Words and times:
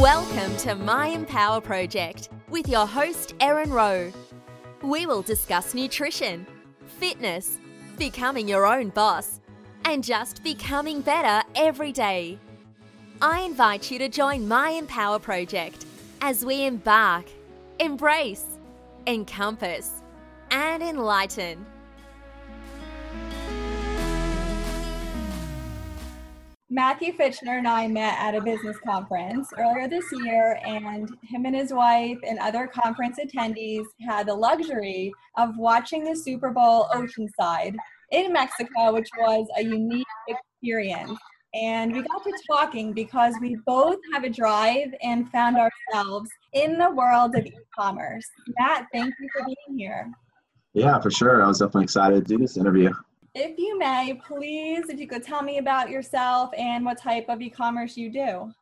Welcome 0.00 0.56
to 0.56 0.74
My 0.74 1.08
Empower 1.08 1.60
Project 1.60 2.30
with 2.48 2.66
your 2.66 2.86
host, 2.86 3.34
Erin 3.38 3.70
Rowe. 3.70 4.10
We 4.82 5.04
will 5.04 5.20
discuss 5.20 5.74
nutrition, 5.74 6.46
fitness, 6.86 7.58
becoming 7.98 8.48
your 8.48 8.66
own 8.66 8.88
boss, 8.88 9.40
and 9.84 10.02
just 10.02 10.42
becoming 10.42 11.02
better 11.02 11.46
every 11.54 11.92
day. 11.92 12.38
I 13.20 13.42
invite 13.42 13.90
you 13.90 13.98
to 13.98 14.08
join 14.08 14.48
My 14.48 14.70
Empower 14.70 15.18
Project 15.18 15.84
as 16.22 16.46
we 16.46 16.64
embark, 16.64 17.26
embrace, 17.78 18.46
encompass, 19.06 20.00
and 20.50 20.82
enlighten. 20.82 21.66
Matthew 26.72 27.12
Fitchner 27.12 27.58
and 27.58 27.66
I 27.66 27.88
met 27.88 28.16
at 28.20 28.36
a 28.36 28.40
business 28.40 28.76
conference 28.86 29.48
earlier 29.58 29.88
this 29.88 30.04
year, 30.22 30.60
and 30.64 31.10
him 31.24 31.44
and 31.44 31.56
his 31.56 31.72
wife 31.72 32.18
and 32.24 32.38
other 32.38 32.68
conference 32.68 33.18
attendees 33.18 33.84
had 34.06 34.28
the 34.28 34.34
luxury 34.34 35.12
of 35.36 35.58
watching 35.58 36.04
the 36.04 36.14
Super 36.14 36.50
Bowl 36.50 36.86
Oceanside 36.94 37.74
in 38.12 38.32
Mexico, 38.32 38.92
which 38.92 39.08
was 39.18 39.48
a 39.56 39.64
unique 39.64 40.06
experience. 40.28 41.18
And 41.54 41.92
we 41.92 42.02
got 42.02 42.22
to 42.22 42.32
talking 42.48 42.92
because 42.92 43.34
we 43.40 43.56
both 43.66 43.98
have 44.12 44.22
a 44.22 44.30
drive 44.30 44.94
and 45.02 45.28
found 45.32 45.56
ourselves 45.56 46.30
in 46.52 46.78
the 46.78 46.90
world 46.90 47.34
of 47.34 47.46
e 47.46 47.52
commerce. 47.76 48.28
Matt, 48.60 48.86
thank 48.92 49.12
you 49.20 49.28
for 49.36 49.44
being 49.44 49.76
here. 49.76 50.08
Yeah, 50.74 51.00
for 51.00 51.10
sure. 51.10 51.42
I 51.42 51.48
was 51.48 51.58
definitely 51.58 51.82
excited 51.82 52.24
to 52.24 52.36
do 52.36 52.38
this 52.38 52.56
interview. 52.56 52.92
If 53.34 53.58
you 53.58 53.78
may, 53.78 54.20
please, 54.26 54.88
if 54.88 54.98
you 54.98 55.06
could 55.06 55.22
tell 55.22 55.42
me 55.42 55.58
about 55.58 55.88
yourself 55.88 56.50
and 56.56 56.84
what 56.84 56.98
type 56.98 57.26
of 57.28 57.40
e 57.40 57.48
commerce 57.48 57.96
you 57.96 58.10
do. 58.10 58.52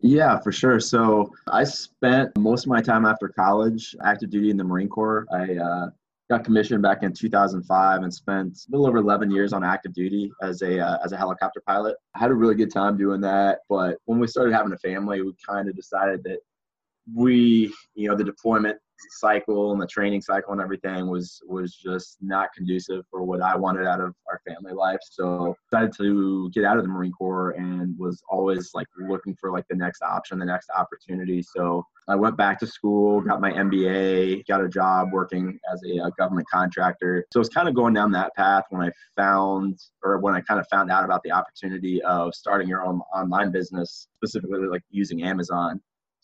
Yeah, 0.00 0.38
for 0.38 0.52
sure. 0.52 0.78
So 0.80 1.32
I 1.48 1.64
spent 1.64 2.36
most 2.38 2.64
of 2.64 2.68
my 2.70 2.80
time 2.80 3.04
after 3.04 3.28
college 3.28 3.96
active 4.04 4.30
duty 4.30 4.50
in 4.50 4.56
the 4.56 4.64
Marine 4.64 4.88
Corps. 4.88 5.26
I 5.32 5.56
uh, 5.56 5.90
got 6.30 6.44
commissioned 6.44 6.82
back 6.82 7.02
in 7.02 7.12
2005 7.12 8.02
and 8.02 8.14
spent 8.14 8.58
a 8.68 8.70
little 8.70 8.86
over 8.86 8.98
11 8.98 9.30
years 9.30 9.52
on 9.52 9.64
active 9.64 9.92
duty 9.92 10.30
as 10.40 10.62
a 10.62 10.78
uh, 10.78 10.98
as 11.04 11.12
a 11.12 11.16
helicopter 11.16 11.62
pilot. 11.66 11.96
I 12.14 12.20
had 12.20 12.30
a 12.30 12.34
really 12.34 12.54
good 12.54 12.72
time 12.72 12.96
doing 12.96 13.20
that, 13.22 13.60
but 13.68 13.98
when 14.04 14.20
we 14.20 14.28
started 14.28 14.54
having 14.54 14.72
a 14.72 14.78
family, 14.78 15.22
we 15.22 15.34
kind 15.48 15.68
of 15.68 15.74
decided 15.74 16.22
that 16.24 16.38
we, 17.12 17.72
you 17.94 18.08
know, 18.08 18.16
the 18.16 18.24
deployment 18.24 18.78
cycle 19.10 19.72
and 19.72 19.80
the 19.80 19.86
training 19.86 20.20
cycle 20.20 20.52
and 20.52 20.60
everything 20.60 21.08
was 21.08 21.40
was 21.46 21.74
just 21.74 22.18
not 22.20 22.52
conducive 22.54 23.04
for 23.10 23.22
what 23.22 23.40
I 23.42 23.56
wanted 23.56 23.86
out 23.86 24.00
of 24.00 24.14
our 24.28 24.40
family 24.46 24.72
life. 24.72 25.00
So 25.10 25.56
decided 25.70 25.92
to 25.98 26.50
get 26.50 26.64
out 26.64 26.78
of 26.78 26.84
the 26.84 26.88
Marine 26.88 27.12
Corps 27.12 27.50
and 27.52 27.98
was 27.98 28.22
always 28.28 28.70
like 28.74 28.86
looking 29.08 29.36
for 29.40 29.50
like 29.50 29.64
the 29.68 29.76
next 29.76 30.02
option, 30.02 30.38
the 30.38 30.44
next 30.44 30.70
opportunity. 30.76 31.42
So 31.42 31.84
I 32.08 32.16
went 32.16 32.36
back 32.36 32.58
to 32.60 32.66
school, 32.66 33.20
got 33.20 33.40
my 33.40 33.52
MBA, 33.52 34.46
got 34.46 34.62
a 34.62 34.68
job 34.68 35.12
working 35.12 35.58
as 35.72 35.80
a, 35.84 36.06
a 36.06 36.10
government 36.18 36.48
contractor. 36.50 37.26
So 37.32 37.38
I 37.38 37.42
was 37.42 37.48
kind 37.48 37.68
of 37.68 37.74
going 37.74 37.94
down 37.94 38.10
that 38.12 38.34
path 38.34 38.64
when 38.70 38.82
I 38.82 38.90
found 39.16 39.78
or 40.02 40.18
when 40.18 40.34
I 40.34 40.40
kind 40.40 40.58
of 40.58 40.66
found 40.68 40.90
out 40.90 41.04
about 41.04 41.22
the 41.22 41.30
opportunity 41.30 42.02
of 42.02 42.34
starting 42.34 42.68
your 42.68 42.84
own 42.84 43.00
online 43.14 43.52
business, 43.52 44.08
specifically 44.16 44.66
like 44.66 44.82
using 44.90 45.22
Amazon. 45.22 45.80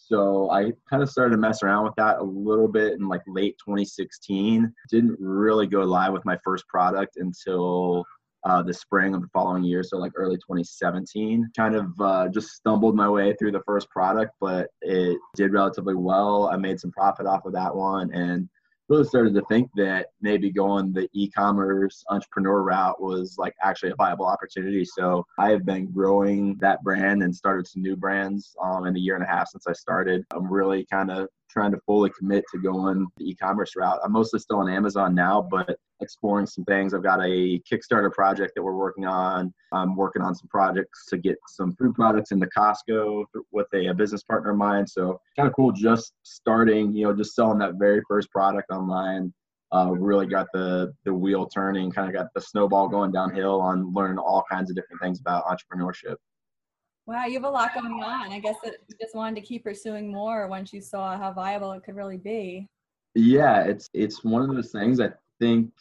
So 0.09 0.51
I 0.51 0.73
kind 0.89 1.03
of 1.03 1.11
started 1.11 1.33
to 1.33 1.37
mess 1.37 1.63
around 1.63 1.85
with 1.85 1.95
that 1.97 2.19
a 2.19 2.23
little 2.23 2.69
bit 2.69 2.95
in 2.95 3.09
like 3.09 3.21
late 3.27 3.57
2016. 3.59 4.73
Didn't 4.91 5.17
really 5.21 5.67
go 5.67 5.81
live 5.81 6.15
with 6.15 6.25
my 6.25 6.39
first 6.43 6.67
product 6.67 7.19
until 7.19 8.07
uh, 8.45 8.63
the 8.63 8.73
spring 8.73 9.15
of 9.15 9.21
the 9.21 9.29
following 9.35 9.65
year, 9.65 9.83
so 9.83 9.99
like 9.99 10.13
early 10.15 10.37
2017. 10.37 11.51
Kind 11.55 11.75
of 11.75 11.89
uh, 12.01 12.29
just 12.29 12.53
stumbled 12.53 12.97
my 12.97 13.09
way 13.09 13.35
through 13.35 13.53
the 13.53 13.63
first 13.67 13.91
product, 13.91 14.33
but 14.41 14.69
it 14.81 15.19
did 15.37 15.53
relatively 15.53 15.95
well. 15.95 16.49
I 16.49 16.57
made 16.57 16.81
some 16.81 16.93
profit 16.93 17.27
off 17.27 17.45
of 17.45 17.53
that 17.53 17.75
one 17.75 18.11
and 18.15 18.49
really 18.89 19.05
started 19.05 19.35
to 19.35 19.43
think 19.49 19.71
that 19.77 20.09
maybe 20.21 20.51
going 20.51 20.93
the 20.93 21.09
e-commerce 21.13 22.05
entrepreneur 22.09 22.63
route 22.63 23.01
was 23.01 23.37
like 23.39 23.55
actually 23.63 23.91
a 23.91 23.97
viable 23.97 24.27
opportunity. 24.27 24.85
So 24.85 25.27
I 25.39 25.51
have 25.51 25.65
been 25.67 25.91
growing 25.91 26.57
that 26.61 26.83
brand 26.83 27.23
and 27.23 27.35
started 27.35 27.67
some 27.67 27.83
new 27.83 27.97
brands 27.97 28.57
um, 28.63 28.87
in 28.87 28.97
a 28.97 28.99
year 28.99 29.15
and 29.15 29.25
a 29.25 29.29
half 29.29 29.49
since 29.49 29.67
I 29.67 29.73
started. 29.75 30.25
I'm 30.33 30.51
really 30.51 30.87
kind 30.91 31.11
of 31.11 31.29
trying 31.51 31.73
to 31.73 31.79
fully 31.87 32.11
commit 32.19 32.45
to 32.53 32.59
going 32.59 33.07
the 33.17 33.31
e-commerce 33.31 33.75
route. 33.77 33.99
I'm 34.05 34.13
mostly 34.13 34.41
still 34.41 34.59
on 34.59 34.69
Amazon 34.69 35.15
now, 35.15 35.47
but 35.51 35.79
exploring 36.01 36.47
some 36.47 36.65
things. 36.65 36.95
I've 36.95 37.03
got 37.03 37.21
a 37.21 37.61
Kickstarter 37.71 38.13
project 38.13 38.53
that 38.55 38.63
we're 38.63 38.77
working 38.77 39.07
on. 39.07 39.53
I'm 39.73 39.97
working 39.97 40.23
on 40.23 40.35
some 40.35 40.49
projects 40.49 41.07
to 41.07 41.19
get 41.19 41.37
some 41.49 41.75
food 41.77 41.95
products 41.95 42.31
into 42.31 42.47
Costco 42.57 43.25
with 43.53 43.67
a, 43.75 43.87
a 43.87 43.95
business 43.95 44.23
partner 44.23 44.51
of 44.51 44.57
mine. 44.57 44.87
So 44.87 45.21
kind 45.37 45.49
of 45.49 45.55
cool 45.55 45.73
just 45.73 46.13
starting, 46.23 46.95
you 46.95 47.05
know, 47.05 47.15
just 47.15 47.35
selling 47.35 47.59
that 47.59 47.75
very 47.75 48.03
first 48.09 48.31
product 48.31 48.71
online. 48.71 49.33
Uh, 49.71 49.91
really 49.91 50.27
got 50.27 50.47
the 50.55 50.91
the 51.05 51.13
wheel 51.13 51.47
turning, 51.47 51.91
kind 51.91 52.09
of 52.09 52.15
got 52.15 52.29
the 52.35 52.41
snowball 52.41 52.89
going 52.89 53.13
downhill 53.13 53.61
on 53.61 53.93
learning 53.93 54.17
all 54.17 54.43
kinds 54.51 54.71
of 54.71 54.77
different 54.77 55.03
things 55.03 55.21
about 55.21 55.45
entrepreneurship. 55.45 56.17
Wow, 57.09 57.25
you 57.25 57.33
have 57.37 57.45
a 57.45 57.49
lot 57.49 57.73
going 57.73 58.03
on. 58.03 58.33
I 58.33 58.39
guess 58.39 58.57
that 58.63 58.75
you 58.87 58.95
just 59.01 59.15
wanted 59.15 59.41
to 59.41 59.47
keep 59.47 59.65
pursuing 59.65 60.13
more 60.13 60.47
once 60.47 60.75
you 60.75 60.83
saw 60.83 61.17
how 61.17 61.33
viable 61.33 61.73
it 61.73 61.83
could 61.83 61.97
really 61.97 62.19
be. 62.19 62.69
Yeah, 63.15 63.63
it's 63.63 63.89
it's 63.95 64.23
one 64.23 64.43
of 64.43 64.55
those 64.55 64.73
things 64.73 65.01
I 65.01 65.13
think 65.41 65.73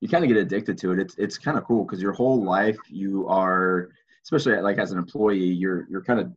you 0.00 0.08
kind 0.08 0.22
of 0.22 0.28
get 0.28 0.36
addicted 0.36 0.78
to 0.78 0.92
it. 0.92 1.00
It's 1.00 1.16
it's 1.18 1.36
kind 1.36 1.58
of 1.58 1.64
cool 1.64 1.84
because 1.84 2.00
your 2.00 2.12
whole 2.12 2.44
life 2.44 2.78
you 2.88 3.26
are, 3.26 3.88
especially 4.22 4.54
like 4.60 4.78
as 4.78 4.92
an 4.92 4.98
employee, 4.98 5.38
you're 5.38 5.84
you're 5.90 6.04
kind 6.04 6.20
of 6.20 6.32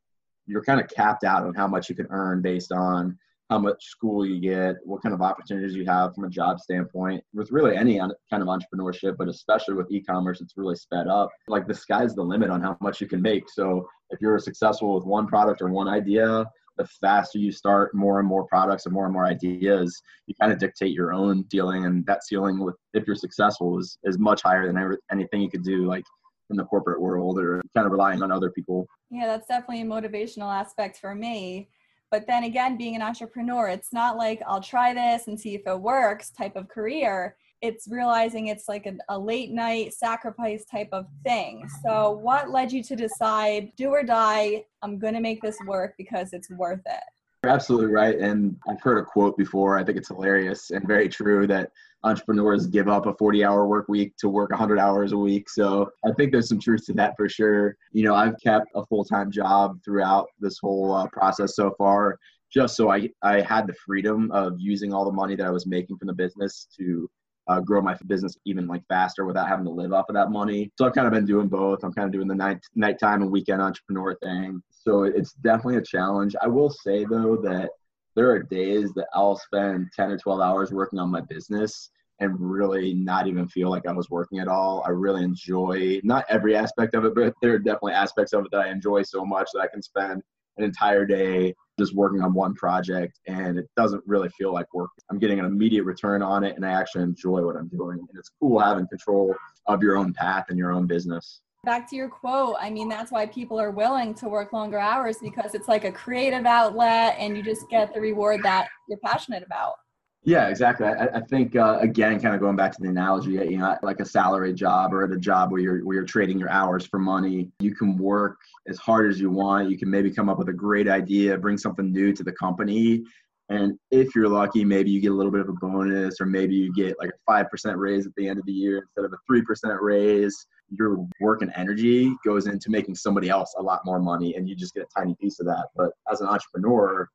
you're 0.47 0.63
kind 0.63 0.81
of 0.81 0.87
capped 0.87 1.23
out 1.23 1.43
on 1.43 1.53
how 1.53 1.67
much 1.67 1.87
you 1.87 1.93
can 1.93 2.07
earn 2.09 2.41
based 2.41 2.71
on 2.71 3.19
how 3.51 3.59
much 3.59 3.83
school 3.83 4.25
you 4.25 4.39
get, 4.39 4.77
what 4.85 5.03
kind 5.03 5.13
of 5.13 5.21
opportunities 5.21 5.75
you 5.75 5.85
have 5.85 6.15
from 6.15 6.23
a 6.23 6.29
job 6.29 6.57
standpoint. 6.57 7.21
With 7.33 7.51
really 7.51 7.75
any 7.75 7.99
kind 7.99 8.13
of 8.31 8.47
entrepreneurship, 8.47 9.17
but 9.17 9.27
especially 9.27 9.73
with 9.73 9.91
e-commerce, 9.91 10.39
it's 10.39 10.53
really 10.55 10.77
sped 10.77 11.09
up. 11.09 11.29
Like 11.49 11.67
the 11.67 11.73
sky's 11.73 12.15
the 12.15 12.23
limit 12.23 12.49
on 12.49 12.61
how 12.61 12.77
much 12.79 13.01
you 13.01 13.07
can 13.07 13.21
make. 13.21 13.49
So 13.49 13.85
if 14.09 14.21
you're 14.21 14.39
successful 14.39 14.95
with 14.95 15.03
one 15.03 15.27
product 15.27 15.61
or 15.61 15.69
one 15.69 15.89
idea, 15.89 16.45
the 16.77 16.87
faster 17.01 17.39
you 17.39 17.51
start 17.51 17.93
more 17.93 18.19
and 18.19 18.27
more 18.27 18.47
products 18.47 18.85
and 18.85 18.93
more 18.93 19.03
and 19.03 19.13
more 19.13 19.25
ideas, 19.25 20.01
you 20.27 20.35
kind 20.39 20.53
of 20.53 20.57
dictate 20.57 20.93
your 20.93 21.11
own 21.11 21.43
ceiling. 21.51 21.85
And 21.85 22.05
that 22.05 22.23
ceiling, 22.23 22.57
with 22.57 22.75
if 22.93 23.05
you're 23.05 23.17
successful, 23.17 23.77
is 23.79 23.97
is 24.05 24.17
much 24.17 24.43
higher 24.43 24.65
than 24.65 24.77
ever, 24.77 24.97
anything 25.11 25.41
you 25.41 25.49
could 25.49 25.63
do. 25.63 25.85
Like 25.85 26.05
in 26.49 26.55
the 26.57 26.63
corporate 26.65 27.01
world 27.01 27.39
or 27.39 27.61
kind 27.75 27.85
of 27.85 27.91
relying 27.91 28.21
on 28.21 28.31
other 28.31 28.51
people. 28.51 28.85
Yeah, 29.09 29.25
that's 29.25 29.47
definitely 29.47 29.81
a 29.81 29.85
motivational 29.85 30.53
aspect 30.53 30.99
for 30.99 31.15
me. 31.15 31.69
But 32.11 32.27
then 32.27 32.43
again, 32.43 32.77
being 32.77 32.95
an 32.95 33.01
entrepreneur, 33.01 33.69
it's 33.69 33.93
not 33.93 34.17
like 34.17 34.41
I'll 34.45 34.61
try 34.61 34.93
this 34.93 35.27
and 35.27 35.39
see 35.39 35.55
if 35.55 35.61
it 35.65 35.79
works 35.79 36.29
type 36.29 36.57
of 36.57 36.67
career. 36.67 37.37
It's 37.61 37.87
realizing 37.87 38.47
it's 38.47 38.67
like 38.67 38.85
a, 38.85 38.93
a 39.07 39.17
late 39.17 39.51
night 39.51 39.93
sacrifice 39.93 40.65
type 40.65 40.89
of 40.91 41.05
thing. 41.23 41.69
So, 41.83 42.11
what 42.11 42.49
led 42.49 42.71
you 42.71 42.83
to 42.83 42.95
decide, 42.95 43.71
do 43.77 43.89
or 43.89 44.03
die, 44.03 44.65
I'm 44.81 44.99
going 44.99 45.13
to 45.13 45.21
make 45.21 45.41
this 45.41 45.57
work 45.65 45.93
because 45.97 46.33
it's 46.33 46.49
worth 46.49 46.81
it? 46.85 47.03
You're 47.43 47.53
absolutely 47.53 47.87
right. 47.87 48.19
And 48.19 48.55
I've 48.69 48.81
heard 48.81 48.99
a 48.99 49.03
quote 49.03 49.35
before. 49.35 49.75
I 49.75 49.83
think 49.83 49.97
it's 49.97 50.09
hilarious 50.09 50.69
and 50.69 50.87
very 50.87 51.09
true 51.09 51.47
that 51.47 51.71
entrepreneurs 52.03 52.67
give 52.67 52.87
up 52.87 53.07
a 53.07 53.15
40 53.15 53.43
hour 53.43 53.65
work 53.65 53.87
week 53.89 54.15
to 54.17 54.29
work 54.29 54.51
100 54.51 54.77
hours 54.77 55.11
a 55.11 55.17
week. 55.17 55.49
So 55.49 55.89
I 56.05 56.11
think 56.11 56.31
there's 56.31 56.49
some 56.49 56.59
truth 56.59 56.85
to 56.85 56.93
that 56.93 57.15
for 57.17 57.27
sure. 57.27 57.75
You 57.93 58.03
know, 58.03 58.13
I've 58.13 58.39
kept 58.43 58.67
a 58.75 58.85
full 58.85 59.03
time 59.03 59.31
job 59.31 59.79
throughout 59.83 60.27
this 60.39 60.59
whole 60.59 60.93
uh, 60.93 61.07
process 61.07 61.55
so 61.55 61.73
far, 61.79 62.19
just 62.53 62.75
so 62.75 62.91
I, 62.91 63.09
I 63.23 63.41
had 63.41 63.65
the 63.65 63.73
freedom 63.73 64.29
of 64.31 64.53
using 64.59 64.93
all 64.93 65.05
the 65.05 65.11
money 65.11 65.35
that 65.35 65.47
I 65.47 65.51
was 65.51 65.65
making 65.65 65.97
from 65.97 66.09
the 66.09 66.13
business 66.13 66.67
to 66.77 67.09
uh, 67.51 67.59
grow 67.59 67.81
my 67.81 67.95
business 68.07 68.37
even 68.45 68.67
like 68.67 68.83
faster 68.87 69.25
without 69.25 69.47
having 69.47 69.65
to 69.65 69.71
live 69.71 69.93
off 69.93 70.09
of 70.09 70.15
that 70.15 70.31
money. 70.31 70.71
So 70.77 70.85
I've 70.85 70.93
kind 70.93 71.07
of 71.07 71.13
been 71.13 71.25
doing 71.25 71.47
both. 71.47 71.83
I'm 71.83 71.93
kind 71.93 72.05
of 72.05 72.11
doing 72.11 72.27
the 72.27 72.35
night 72.35 72.59
nighttime 72.75 73.21
and 73.21 73.31
weekend 73.31 73.61
entrepreneur 73.61 74.15
thing. 74.15 74.61
So 74.69 75.03
it's 75.03 75.33
definitely 75.33 75.77
a 75.77 75.81
challenge. 75.81 76.35
I 76.41 76.47
will 76.47 76.69
say 76.69 77.05
though 77.05 77.37
that 77.37 77.69
there 78.15 78.29
are 78.29 78.43
days 78.43 78.93
that 78.93 79.07
I'll 79.13 79.37
spend 79.37 79.87
10 79.95 80.11
or 80.11 80.17
12 80.17 80.41
hours 80.41 80.71
working 80.71 80.99
on 80.99 81.09
my 81.09 81.21
business 81.21 81.89
and 82.19 82.35
really 82.39 82.93
not 82.93 83.27
even 83.27 83.47
feel 83.47 83.69
like 83.69 83.87
I 83.87 83.93
was 83.93 84.09
working 84.09 84.39
at 84.39 84.47
all. 84.47 84.83
I 84.85 84.89
really 84.89 85.23
enjoy 85.23 85.99
not 86.03 86.25
every 86.29 86.55
aspect 86.55 86.93
of 86.93 87.03
it, 87.05 87.15
but 87.15 87.33
there 87.41 87.53
are 87.53 87.59
definitely 87.59 87.93
aspects 87.93 88.33
of 88.33 88.45
it 88.45 88.51
that 88.51 88.61
I 88.61 88.69
enjoy 88.69 89.01
so 89.03 89.25
much 89.25 89.49
that 89.53 89.61
I 89.61 89.67
can 89.67 89.81
spend 89.81 90.21
an 90.61 90.67
entire 90.67 91.05
day 91.05 91.53
just 91.79 91.95
working 91.95 92.21
on 92.21 92.33
one 92.33 92.53
project 92.53 93.19
and 93.27 93.57
it 93.57 93.67
doesn't 93.75 94.03
really 94.05 94.29
feel 94.29 94.53
like 94.53 94.71
work. 94.73 94.91
I'm 95.09 95.19
getting 95.19 95.39
an 95.39 95.45
immediate 95.45 95.83
return 95.83 96.21
on 96.21 96.43
it 96.43 96.55
and 96.55 96.65
I 96.65 96.71
actually 96.71 97.03
enjoy 97.03 97.43
what 97.43 97.55
I'm 97.55 97.67
doing. 97.69 97.97
And 97.97 98.09
it's 98.17 98.29
cool 98.39 98.59
having 98.59 98.87
control 98.87 99.35
of 99.67 99.81
your 99.81 99.97
own 99.97 100.13
path 100.13 100.45
and 100.49 100.57
your 100.57 100.71
own 100.71 100.85
business. 100.85 101.41
Back 101.63 101.89
to 101.91 101.95
your 101.95 102.09
quote, 102.09 102.55
I 102.59 102.69
mean, 102.71 102.89
that's 102.89 103.11
why 103.11 103.27
people 103.27 103.59
are 103.59 103.71
willing 103.71 104.15
to 104.15 104.29
work 104.29 104.51
longer 104.51 104.79
hours 104.79 105.17
because 105.21 105.53
it's 105.53 105.67
like 105.67 105.85
a 105.85 105.91
creative 105.91 106.45
outlet 106.45 107.15
and 107.19 107.37
you 107.37 107.43
just 107.43 107.69
get 107.69 107.93
the 107.93 108.01
reward 108.01 108.41
that 108.43 108.67
you're 108.87 108.99
passionate 108.99 109.43
about. 109.43 109.75
Yeah, 110.23 110.49
exactly. 110.49 110.85
I, 110.85 111.05
I 111.15 111.19
think 111.21 111.55
uh, 111.55 111.79
again, 111.81 112.19
kind 112.19 112.35
of 112.35 112.41
going 112.41 112.55
back 112.55 112.73
to 112.73 112.77
the 112.81 112.89
analogy, 112.89 113.31
you 113.31 113.57
know, 113.57 113.75
like 113.81 113.99
a 114.01 114.05
salary 114.05 114.53
job 114.53 114.93
or 114.93 115.03
at 115.03 115.11
a 115.11 115.17
job 115.17 115.51
where 115.51 115.59
you're 115.59 115.83
where 115.83 115.95
you're 115.95 116.05
trading 116.05 116.37
your 116.37 116.51
hours 116.51 116.85
for 116.85 116.99
money, 116.99 117.49
you 117.59 117.73
can 117.73 117.97
work 117.97 118.37
as 118.67 118.77
hard 118.77 119.09
as 119.09 119.19
you 119.19 119.31
want. 119.31 119.69
You 119.71 119.79
can 119.79 119.89
maybe 119.89 120.11
come 120.11 120.29
up 120.29 120.37
with 120.37 120.49
a 120.49 120.53
great 120.53 120.87
idea, 120.87 121.37
bring 121.39 121.57
something 121.57 121.91
new 121.91 122.13
to 122.13 122.23
the 122.23 122.33
company, 122.33 123.03
and 123.49 123.77
if 123.89 124.15
you're 124.15 124.29
lucky, 124.29 124.63
maybe 124.63 124.91
you 124.91 125.01
get 125.01 125.11
a 125.11 125.15
little 125.15 125.31
bit 125.31 125.41
of 125.41 125.49
a 125.49 125.53
bonus, 125.53 126.21
or 126.21 126.27
maybe 126.27 126.55
you 126.55 126.71
get 126.73 126.95
like 126.99 127.09
a 127.09 127.19
five 127.25 127.49
percent 127.49 127.77
raise 127.79 128.05
at 128.05 128.13
the 128.15 128.29
end 128.29 128.37
of 128.37 128.45
the 128.45 128.53
year 128.53 128.77
instead 128.77 129.05
of 129.05 129.13
a 129.13 129.17
three 129.27 129.41
percent 129.41 129.81
raise. 129.81 130.35
Your 130.69 131.05
work 131.19 131.41
and 131.41 131.51
energy 131.55 132.13
goes 132.23 132.45
into 132.45 132.69
making 132.69 132.93
somebody 132.95 133.29
else 133.29 133.53
a 133.57 133.61
lot 133.61 133.81
more 133.85 133.99
money, 133.99 134.35
and 134.35 134.47
you 134.47 134.55
just 134.55 134.75
get 134.75 134.83
a 134.83 134.99
tiny 134.99 135.15
piece 135.19 135.39
of 135.39 135.47
that. 135.47 135.67
But 135.75 135.89
as 136.11 136.21
an 136.21 136.27
entrepreneur, 136.27 137.09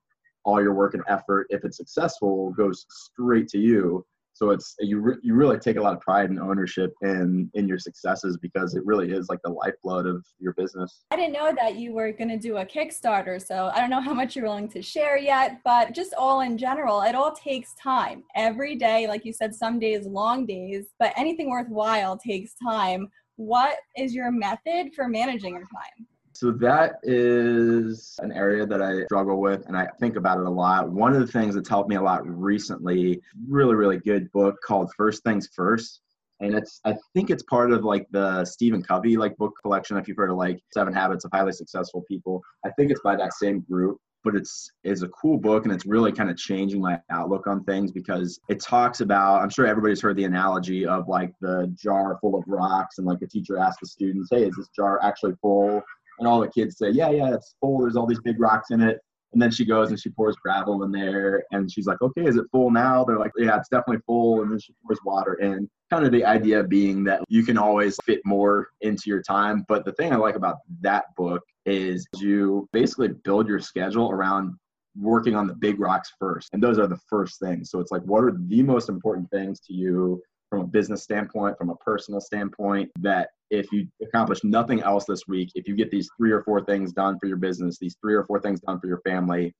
all 0.46 0.62
your 0.62 0.72
work 0.72 0.94
and 0.94 1.02
effort, 1.08 1.48
if 1.50 1.64
it's 1.64 1.76
successful, 1.76 2.52
goes 2.52 2.86
straight 2.88 3.48
to 3.48 3.58
you. 3.58 4.06
So 4.32 4.50
it's 4.50 4.74
you 4.80 5.00
re- 5.00 5.16
you 5.22 5.32
really 5.32 5.58
take 5.58 5.78
a 5.78 5.80
lot 5.80 5.94
of 5.94 6.00
pride 6.02 6.28
and 6.28 6.38
ownership 6.38 6.92
in 7.02 7.50
in 7.54 7.66
your 7.66 7.78
successes 7.78 8.36
because 8.36 8.74
it 8.74 8.84
really 8.84 9.10
is 9.10 9.30
like 9.30 9.38
the 9.42 9.50
lifeblood 9.50 10.06
of 10.06 10.22
your 10.38 10.52
business. 10.52 11.04
I 11.10 11.16
didn't 11.16 11.32
know 11.32 11.54
that 11.58 11.76
you 11.76 11.94
were 11.94 12.12
going 12.12 12.28
to 12.28 12.36
do 12.36 12.58
a 12.58 12.66
Kickstarter, 12.66 13.44
so 13.44 13.70
I 13.74 13.80
don't 13.80 13.88
know 13.88 14.00
how 14.00 14.12
much 14.12 14.36
you're 14.36 14.44
willing 14.44 14.68
to 14.68 14.82
share 14.82 15.16
yet, 15.16 15.60
but 15.64 15.94
just 15.94 16.12
all 16.18 16.42
in 16.42 16.58
general, 16.58 17.00
it 17.00 17.14
all 17.14 17.32
takes 17.32 17.74
time. 17.82 18.24
Every 18.34 18.76
day, 18.76 19.06
like 19.08 19.24
you 19.24 19.32
said, 19.32 19.54
some 19.54 19.78
days 19.78 20.06
long 20.06 20.44
days, 20.44 20.88
but 20.98 21.14
anything 21.16 21.48
worthwhile 21.48 22.18
takes 22.18 22.52
time. 22.62 23.08
What 23.36 23.78
is 23.96 24.14
your 24.14 24.30
method 24.30 24.94
for 24.94 25.08
managing 25.08 25.54
your 25.54 25.60
time? 25.60 26.06
So 26.38 26.50
that 26.52 26.96
is 27.02 28.14
an 28.20 28.30
area 28.30 28.66
that 28.66 28.82
I 28.82 29.04
struggle 29.04 29.40
with 29.40 29.64
and 29.66 29.76
I 29.76 29.86
think 29.98 30.16
about 30.16 30.38
it 30.38 30.44
a 30.44 30.50
lot. 30.50 30.90
One 30.90 31.14
of 31.14 31.20
the 31.20 31.26
things 31.26 31.54
that's 31.54 31.68
helped 31.68 31.88
me 31.88 31.96
a 31.96 32.02
lot 32.02 32.26
recently, 32.26 33.22
really, 33.48 33.74
really 33.74 33.98
good 33.98 34.30
book 34.32 34.56
called 34.62 34.92
First 34.96 35.22
Things 35.24 35.48
First. 35.54 36.02
And 36.40 36.54
it's 36.54 36.80
I 36.84 36.94
think 37.14 37.30
it's 37.30 37.42
part 37.44 37.72
of 37.72 37.84
like 37.84 38.06
the 38.10 38.44
Stephen 38.44 38.82
Covey 38.82 39.16
like 39.16 39.34
book 39.38 39.54
collection, 39.62 39.96
if 39.96 40.08
you've 40.08 40.18
heard 40.18 40.30
of 40.30 40.36
like 40.36 40.60
Seven 40.74 40.92
Habits 40.92 41.24
of 41.24 41.30
Highly 41.32 41.52
Successful 41.52 42.04
People. 42.06 42.42
I 42.66 42.70
think 42.72 42.90
it's 42.90 43.00
by 43.00 43.16
that 43.16 43.32
same 43.32 43.60
group 43.60 43.98
but 44.26 44.34
it's 44.34 44.72
is 44.82 45.04
a 45.04 45.08
cool 45.08 45.38
book 45.38 45.64
and 45.64 45.72
it's 45.72 45.86
really 45.86 46.10
kind 46.10 46.28
of 46.28 46.36
changing 46.36 46.80
my 46.80 46.98
outlook 47.10 47.46
on 47.46 47.62
things 47.62 47.92
because 47.92 48.40
it 48.48 48.60
talks 48.60 49.00
about 49.00 49.40
i'm 49.40 49.48
sure 49.48 49.66
everybody's 49.66 50.02
heard 50.02 50.16
the 50.16 50.24
analogy 50.24 50.84
of 50.84 51.06
like 51.06 51.32
the 51.40 51.72
jar 51.80 52.18
full 52.20 52.34
of 52.34 52.42
rocks 52.48 52.98
and 52.98 53.06
like 53.06 53.20
the 53.20 53.26
teacher 53.26 53.56
asks 53.56 53.78
the 53.80 53.86
students 53.86 54.28
hey 54.32 54.42
is 54.42 54.56
this 54.56 54.68
jar 54.74 54.98
actually 55.00 55.32
full 55.40 55.80
and 56.18 56.28
all 56.28 56.40
the 56.40 56.48
kids 56.48 56.78
say, 56.78 56.90
yeah, 56.90 57.10
yeah, 57.10 57.34
it's 57.34 57.54
full. 57.60 57.80
There's 57.80 57.96
all 57.96 58.06
these 58.06 58.20
big 58.20 58.40
rocks 58.40 58.70
in 58.70 58.80
it. 58.80 58.98
And 59.32 59.42
then 59.42 59.50
she 59.50 59.66
goes 59.66 59.90
and 59.90 60.00
she 60.00 60.08
pours 60.08 60.36
gravel 60.36 60.82
in 60.84 60.92
there 60.92 61.44
and 61.50 61.70
she's 61.70 61.86
like, 61.86 62.00
okay, 62.00 62.24
is 62.26 62.36
it 62.36 62.46
full 62.50 62.70
now? 62.70 63.04
They're 63.04 63.18
like, 63.18 63.32
yeah, 63.36 63.58
it's 63.58 63.68
definitely 63.68 64.02
full. 64.06 64.40
And 64.40 64.50
then 64.50 64.58
she 64.58 64.72
pours 64.84 64.98
water 65.04 65.34
in. 65.34 65.68
Kind 65.90 66.06
of 66.06 66.12
the 66.12 66.24
idea 66.24 66.62
being 66.62 67.04
that 67.04 67.22
you 67.28 67.44
can 67.44 67.58
always 67.58 67.98
fit 68.06 68.20
more 68.24 68.68
into 68.80 69.04
your 69.10 69.22
time. 69.22 69.64
But 69.68 69.84
the 69.84 69.92
thing 69.92 70.12
I 70.12 70.16
like 70.16 70.36
about 70.36 70.58
that 70.80 71.14
book 71.16 71.42
is 71.66 72.06
you 72.16 72.68
basically 72.72 73.08
build 73.08 73.46
your 73.46 73.60
schedule 73.60 74.10
around 74.10 74.54
working 74.98 75.34
on 75.34 75.46
the 75.46 75.54
big 75.54 75.78
rocks 75.78 76.12
first. 76.18 76.48
And 76.54 76.62
those 76.62 76.78
are 76.78 76.86
the 76.86 76.98
first 77.08 77.38
things. 77.38 77.70
So 77.70 77.80
it's 77.80 77.92
like, 77.92 78.02
what 78.02 78.24
are 78.24 78.36
the 78.46 78.62
most 78.62 78.88
important 78.88 79.30
things 79.30 79.60
to 79.60 79.74
you 79.74 80.22
from 80.48 80.60
a 80.60 80.66
business 80.66 81.02
standpoint, 81.02 81.58
from 81.58 81.70
a 81.70 81.76
personal 81.76 82.20
standpoint, 82.20 82.90
that 83.00 83.30
if 83.50 83.70
you 83.72 83.86
accomplish 84.02 84.42
nothing 84.44 84.80
else 84.82 85.04
this 85.04 85.22
week, 85.28 85.50
if 85.54 85.68
you 85.68 85.74
get 85.74 85.90
these 85.90 86.08
three 86.16 86.32
or 86.32 86.42
four 86.42 86.64
things 86.64 86.92
done 86.92 87.18
for 87.18 87.26
your 87.26 87.36
business, 87.36 87.78
these 87.78 87.96
three 88.00 88.14
or 88.14 88.24
four 88.24 88.40
things 88.40 88.60
done 88.60 88.80
for 88.80 88.86
your 88.86 89.00
family, 89.00 89.54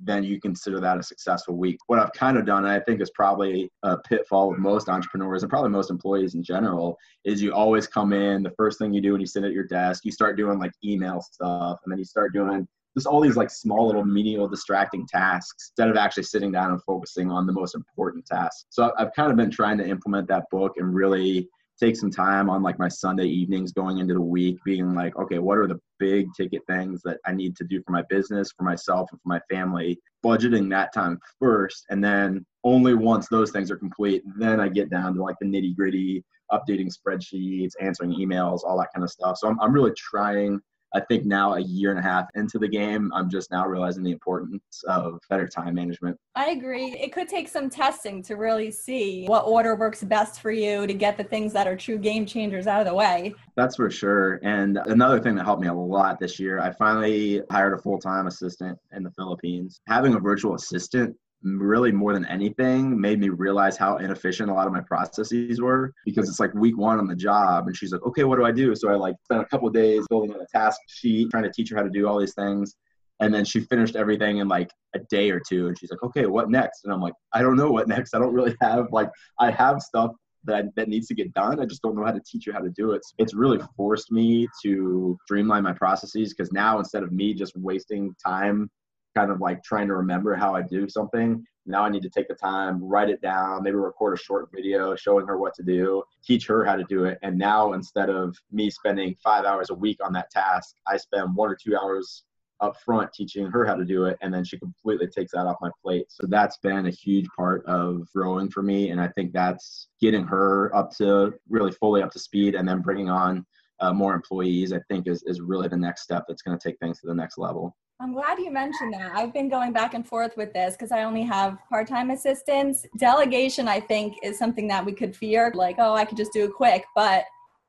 then 0.00 0.22
you 0.22 0.40
consider 0.40 0.80
that 0.80 0.98
a 0.98 1.02
successful 1.02 1.56
week. 1.56 1.76
What 1.88 1.98
I've 1.98 2.12
kind 2.12 2.38
of 2.38 2.46
done, 2.46 2.64
and 2.64 2.72
I 2.72 2.78
think 2.80 3.00
is 3.00 3.10
probably 3.10 3.70
a 3.82 3.96
pitfall 3.98 4.52
of 4.52 4.58
most 4.58 4.88
entrepreneurs 4.88 5.42
and 5.42 5.50
probably 5.50 5.70
most 5.70 5.90
employees 5.90 6.34
in 6.34 6.42
general, 6.42 6.96
is 7.24 7.42
you 7.42 7.52
always 7.52 7.88
come 7.88 8.12
in, 8.12 8.42
the 8.42 8.52
first 8.56 8.78
thing 8.78 8.92
you 8.92 9.00
do 9.00 9.12
when 9.12 9.20
you 9.20 9.26
sit 9.26 9.42
at 9.42 9.52
your 9.52 9.64
desk, 9.64 10.04
you 10.04 10.12
start 10.12 10.36
doing 10.36 10.58
like 10.58 10.72
email 10.84 11.20
stuff, 11.20 11.80
and 11.84 11.90
then 11.90 11.98
you 11.98 12.04
start 12.04 12.32
doing 12.32 12.66
just 12.96 13.06
all 13.06 13.20
these 13.20 13.36
like 13.36 13.50
small 13.50 13.86
little 13.86 14.04
menial 14.04 14.48
distracting 14.48 15.06
tasks 15.06 15.70
instead 15.70 15.88
of 15.88 15.96
actually 15.96 16.22
sitting 16.22 16.52
down 16.52 16.70
and 16.70 16.82
focusing 16.84 17.30
on 17.30 17.46
the 17.46 17.52
most 17.52 17.74
important 17.74 18.24
tasks. 18.26 18.66
So 18.70 18.92
I've 18.98 19.12
kind 19.14 19.30
of 19.30 19.36
been 19.36 19.50
trying 19.50 19.78
to 19.78 19.86
implement 19.86 20.28
that 20.28 20.44
book 20.50 20.74
and 20.76 20.94
really 20.94 21.48
take 21.78 21.96
some 21.96 22.10
time 22.10 22.50
on 22.50 22.62
like 22.62 22.78
my 22.78 22.88
Sunday 22.88 23.26
evenings 23.26 23.72
going 23.72 23.98
into 23.98 24.14
the 24.14 24.20
week, 24.20 24.58
being 24.64 24.94
like, 24.94 25.16
okay, 25.16 25.38
what 25.38 25.58
are 25.58 25.66
the 25.66 25.80
big 25.98 26.26
ticket 26.36 26.62
things 26.66 27.00
that 27.04 27.18
I 27.26 27.32
need 27.32 27.56
to 27.56 27.64
do 27.64 27.82
for 27.82 27.92
my 27.92 28.02
business, 28.08 28.52
for 28.56 28.64
myself, 28.64 29.08
and 29.12 29.20
for 29.20 29.28
my 29.28 29.40
family? 29.50 29.98
Budgeting 30.24 30.68
that 30.70 30.92
time 30.92 31.18
first. 31.40 31.84
And 31.90 32.02
then 32.02 32.44
only 32.64 32.94
once 32.94 33.28
those 33.28 33.50
things 33.50 33.70
are 33.70 33.76
complete, 33.76 34.22
then 34.36 34.60
I 34.60 34.68
get 34.68 34.90
down 34.90 35.14
to 35.14 35.22
like 35.22 35.36
the 35.40 35.46
nitty 35.46 35.76
gritty, 35.76 36.24
updating 36.52 36.92
spreadsheets, 36.92 37.72
answering 37.80 38.12
emails, 38.12 38.60
all 38.64 38.78
that 38.78 38.92
kind 38.94 39.04
of 39.04 39.10
stuff. 39.10 39.38
So 39.38 39.48
I'm, 39.48 39.60
I'm 39.60 39.72
really 39.72 39.92
trying 39.96 40.60
I 40.94 41.00
think 41.00 41.24
now 41.26 41.54
a 41.54 41.60
year 41.60 41.90
and 41.90 41.98
a 41.98 42.02
half 42.02 42.26
into 42.34 42.58
the 42.58 42.68
game, 42.68 43.10
I'm 43.14 43.28
just 43.28 43.50
now 43.50 43.66
realizing 43.66 44.02
the 44.02 44.10
importance 44.10 44.62
of 44.88 45.18
better 45.28 45.46
time 45.46 45.74
management. 45.74 46.16
I 46.34 46.50
agree. 46.50 46.92
It 46.92 47.12
could 47.12 47.28
take 47.28 47.48
some 47.48 47.68
testing 47.68 48.22
to 48.22 48.36
really 48.36 48.70
see 48.70 49.26
what 49.26 49.42
order 49.42 49.76
works 49.76 50.02
best 50.02 50.40
for 50.40 50.50
you 50.50 50.86
to 50.86 50.94
get 50.94 51.16
the 51.16 51.24
things 51.24 51.52
that 51.52 51.66
are 51.66 51.76
true 51.76 51.98
game 51.98 52.24
changers 52.24 52.66
out 52.66 52.80
of 52.80 52.86
the 52.86 52.94
way. 52.94 53.34
That's 53.56 53.76
for 53.76 53.90
sure. 53.90 54.40
And 54.42 54.78
another 54.86 55.20
thing 55.20 55.34
that 55.34 55.44
helped 55.44 55.62
me 55.62 55.68
a 55.68 55.74
lot 55.74 56.18
this 56.20 56.38
year, 56.38 56.60
I 56.60 56.72
finally 56.72 57.42
hired 57.50 57.74
a 57.74 57.82
full 57.82 57.98
time 57.98 58.26
assistant 58.26 58.78
in 58.92 59.02
the 59.02 59.10
Philippines. 59.10 59.80
Having 59.88 60.14
a 60.14 60.20
virtual 60.20 60.54
assistant 60.54 61.14
really 61.42 61.92
more 61.92 62.12
than 62.12 62.24
anything 62.26 63.00
made 63.00 63.20
me 63.20 63.28
realize 63.28 63.76
how 63.76 63.96
inefficient 63.98 64.50
a 64.50 64.52
lot 64.52 64.66
of 64.66 64.72
my 64.72 64.80
processes 64.80 65.60
were 65.60 65.92
because 66.04 66.28
it's 66.28 66.40
like 66.40 66.52
week 66.54 66.76
one 66.76 66.98
on 66.98 67.06
the 67.06 67.14
job 67.14 67.68
and 67.68 67.76
she's 67.76 67.92
like 67.92 68.02
okay 68.02 68.24
what 68.24 68.36
do 68.36 68.44
i 68.44 68.50
do 68.50 68.74
so 68.74 68.88
i 68.90 68.94
like 68.94 69.14
spent 69.22 69.40
a 69.40 69.44
couple 69.44 69.68
days 69.70 70.04
building 70.08 70.32
a 70.32 70.58
task 70.58 70.80
sheet 70.88 71.30
trying 71.30 71.44
to 71.44 71.52
teach 71.52 71.70
her 71.70 71.76
how 71.76 71.82
to 71.82 71.90
do 71.90 72.08
all 72.08 72.18
these 72.18 72.34
things 72.34 72.74
and 73.20 73.32
then 73.32 73.44
she 73.44 73.60
finished 73.60 73.94
everything 73.94 74.38
in 74.38 74.48
like 74.48 74.70
a 74.96 74.98
day 75.10 75.30
or 75.30 75.40
two 75.40 75.68
and 75.68 75.78
she's 75.78 75.90
like 75.90 76.02
okay 76.02 76.26
what 76.26 76.50
next 76.50 76.84
and 76.84 76.92
i'm 76.92 77.00
like 77.00 77.14
i 77.32 77.40
don't 77.40 77.56
know 77.56 77.70
what 77.70 77.86
next 77.86 78.14
i 78.14 78.18
don't 78.18 78.34
really 78.34 78.56
have 78.60 78.86
like 78.90 79.08
i 79.38 79.48
have 79.48 79.80
stuff 79.80 80.10
that, 80.44 80.66
that 80.76 80.88
needs 80.88 81.06
to 81.08 81.14
get 81.14 81.32
done. 81.34 81.60
I 81.60 81.66
just 81.66 81.82
don't 81.82 81.94
know 81.94 82.04
how 82.04 82.12
to 82.12 82.20
teach 82.26 82.46
you 82.46 82.52
how 82.52 82.60
to 82.60 82.70
do 82.70 82.92
it. 82.92 83.04
So 83.04 83.14
it's 83.18 83.34
really 83.34 83.58
forced 83.76 84.10
me 84.10 84.48
to 84.62 85.18
streamline 85.24 85.62
my 85.62 85.72
processes 85.72 86.32
because 86.32 86.52
now 86.52 86.78
instead 86.78 87.02
of 87.02 87.12
me 87.12 87.34
just 87.34 87.56
wasting 87.56 88.14
time 88.24 88.70
kind 89.16 89.30
of 89.30 89.40
like 89.40 89.62
trying 89.62 89.88
to 89.88 89.96
remember 89.96 90.34
how 90.34 90.54
I 90.54 90.62
do 90.62 90.88
something. 90.88 91.44
Now 91.66 91.84
I 91.84 91.90
need 91.90 92.02
to 92.02 92.10
take 92.10 92.28
the 92.28 92.34
time, 92.34 92.82
write 92.82 93.10
it 93.10 93.20
down, 93.20 93.62
maybe 93.62 93.76
record 93.76 94.14
a 94.14 94.22
short 94.22 94.48
video 94.54 94.96
showing 94.96 95.26
her 95.26 95.38
what 95.38 95.54
to 95.54 95.62
do, 95.62 96.02
teach 96.24 96.46
her 96.46 96.64
how 96.64 96.76
to 96.76 96.84
do 96.84 97.04
it. 97.04 97.18
And 97.22 97.36
now 97.36 97.74
instead 97.74 98.08
of 98.08 98.36
me 98.50 98.70
spending 98.70 99.14
five 99.22 99.44
hours 99.44 99.70
a 99.70 99.74
week 99.74 99.98
on 100.02 100.12
that 100.14 100.30
task, 100.30 100.76
I 100.86 100.96
spend 100.96 101.36
one 101.36 101.50
or 101.50 101.56
two 101.56 101.76
hours 101.76 102.24
up 102.60 102.76
front 102.80 103.12
teaching 103.12 103.46
her 103.46 103.64
how 103.64 103.74
to 103.74 103.84
do 103.84 104.04
it 104.06 104.18
and 104.20 104.32
then 104.34 104.44
she 104.44 104.58
completely 104.58 105.06
takes 105.06 105.32
that 105.32 105.46
off 105.46 105.56
my 105.60 105.70
plate 105.82 106.06
so 106.08 106.26
that's 106.28 106.56
been 106.58 106.86
a 106.86 106.90
huge 106.90 107.26
part 107.36 107.64
of 107.66 108.08
growing 108.12 108.50
for 108.50 108.62
me 108.62 108.90
and 108.90 109.00
i 109.00 109.06
think 109.08 109.32
that's 109.32 109.88
getting 110.00 110.24
her 110.24 110.74
up 110.74 110.90
to 110.90 111.32
really 111.48 111.70
fully 111.70 112.02
up 112.02 112.10
to 112.10 112.18
speed 112.18 112.54
and 112.54 112.68
then 112.68 112.82
bringing 112.82 113.08
on 113.08 113.46
uh, 113.80 113.92
more 113.92 114.12
employees 114.12 114.72
i 114.72 114.80
think 114.88 115.06
is, 115.06 115.22
is 115.24 115.40
really 115.40 115.68
the 115.68 115.76
next 115.76 116.02
step 116.02 116.24
that's 116.26 116.42
going 116.42 116.58
to 116.58 116.68
take 116.68 116.78
things 116.80 117.00
to 117.00 117.06
the 117.06 117.14
next 117.14 117.38
level 117.38 117.76
I'm 118.00 118.12
glad 118.12 118.38
you 118.38 118.52
mentioned 118.52 118.94
that. 118.94 119.10
I've 119.16 119.32
been 119.32 119.48
going 119.48 119.72
back 119.72 119.94
and 119.94 120.06
forth 120.06 120.36
with 120.36 120.52
this 120.52 120.76
because 120.76 120.92
I 120.92 121.02
only 121.02 121.22
have 121.22 121.58
part 121.68 121.88
time 121.88 122.10
assistants. 122.10 122.86
Delegation, 122.96 123.66
I 123.66 123.80
think, 123.80 124.16
is 124.22 124.38
something 124.38 124.68
that 124.68 124.84
we 124.86 124.92
could 124.92 125.16
fear 125.16 125.50
like, 125.52 125.76
oh, 125.80 125.94
I 125.94 126.04
could 126.04 126.16
just 126.16 126.32
do 126.32 126.44
it 126.44 126.52
quick. 126.54 126.84
But 126.94 127.24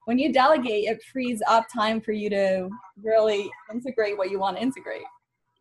when 0.06 0.20
you 0.20 0.32
delegate, 0.32 0.86
it 0.86 1.02
frees 1.12 1.42
up 1.48 1.66
time 1.74 2.00
for 2.00 2.12
you 2.12 2.30
to 2.30 2.70
really 3.02 3.50
integrate 3.74 4.20
what 4.20 4.30
you 4.30 4.40
want 4.40 4.58
to 4.58 4.62
integrate. 4.62 5.02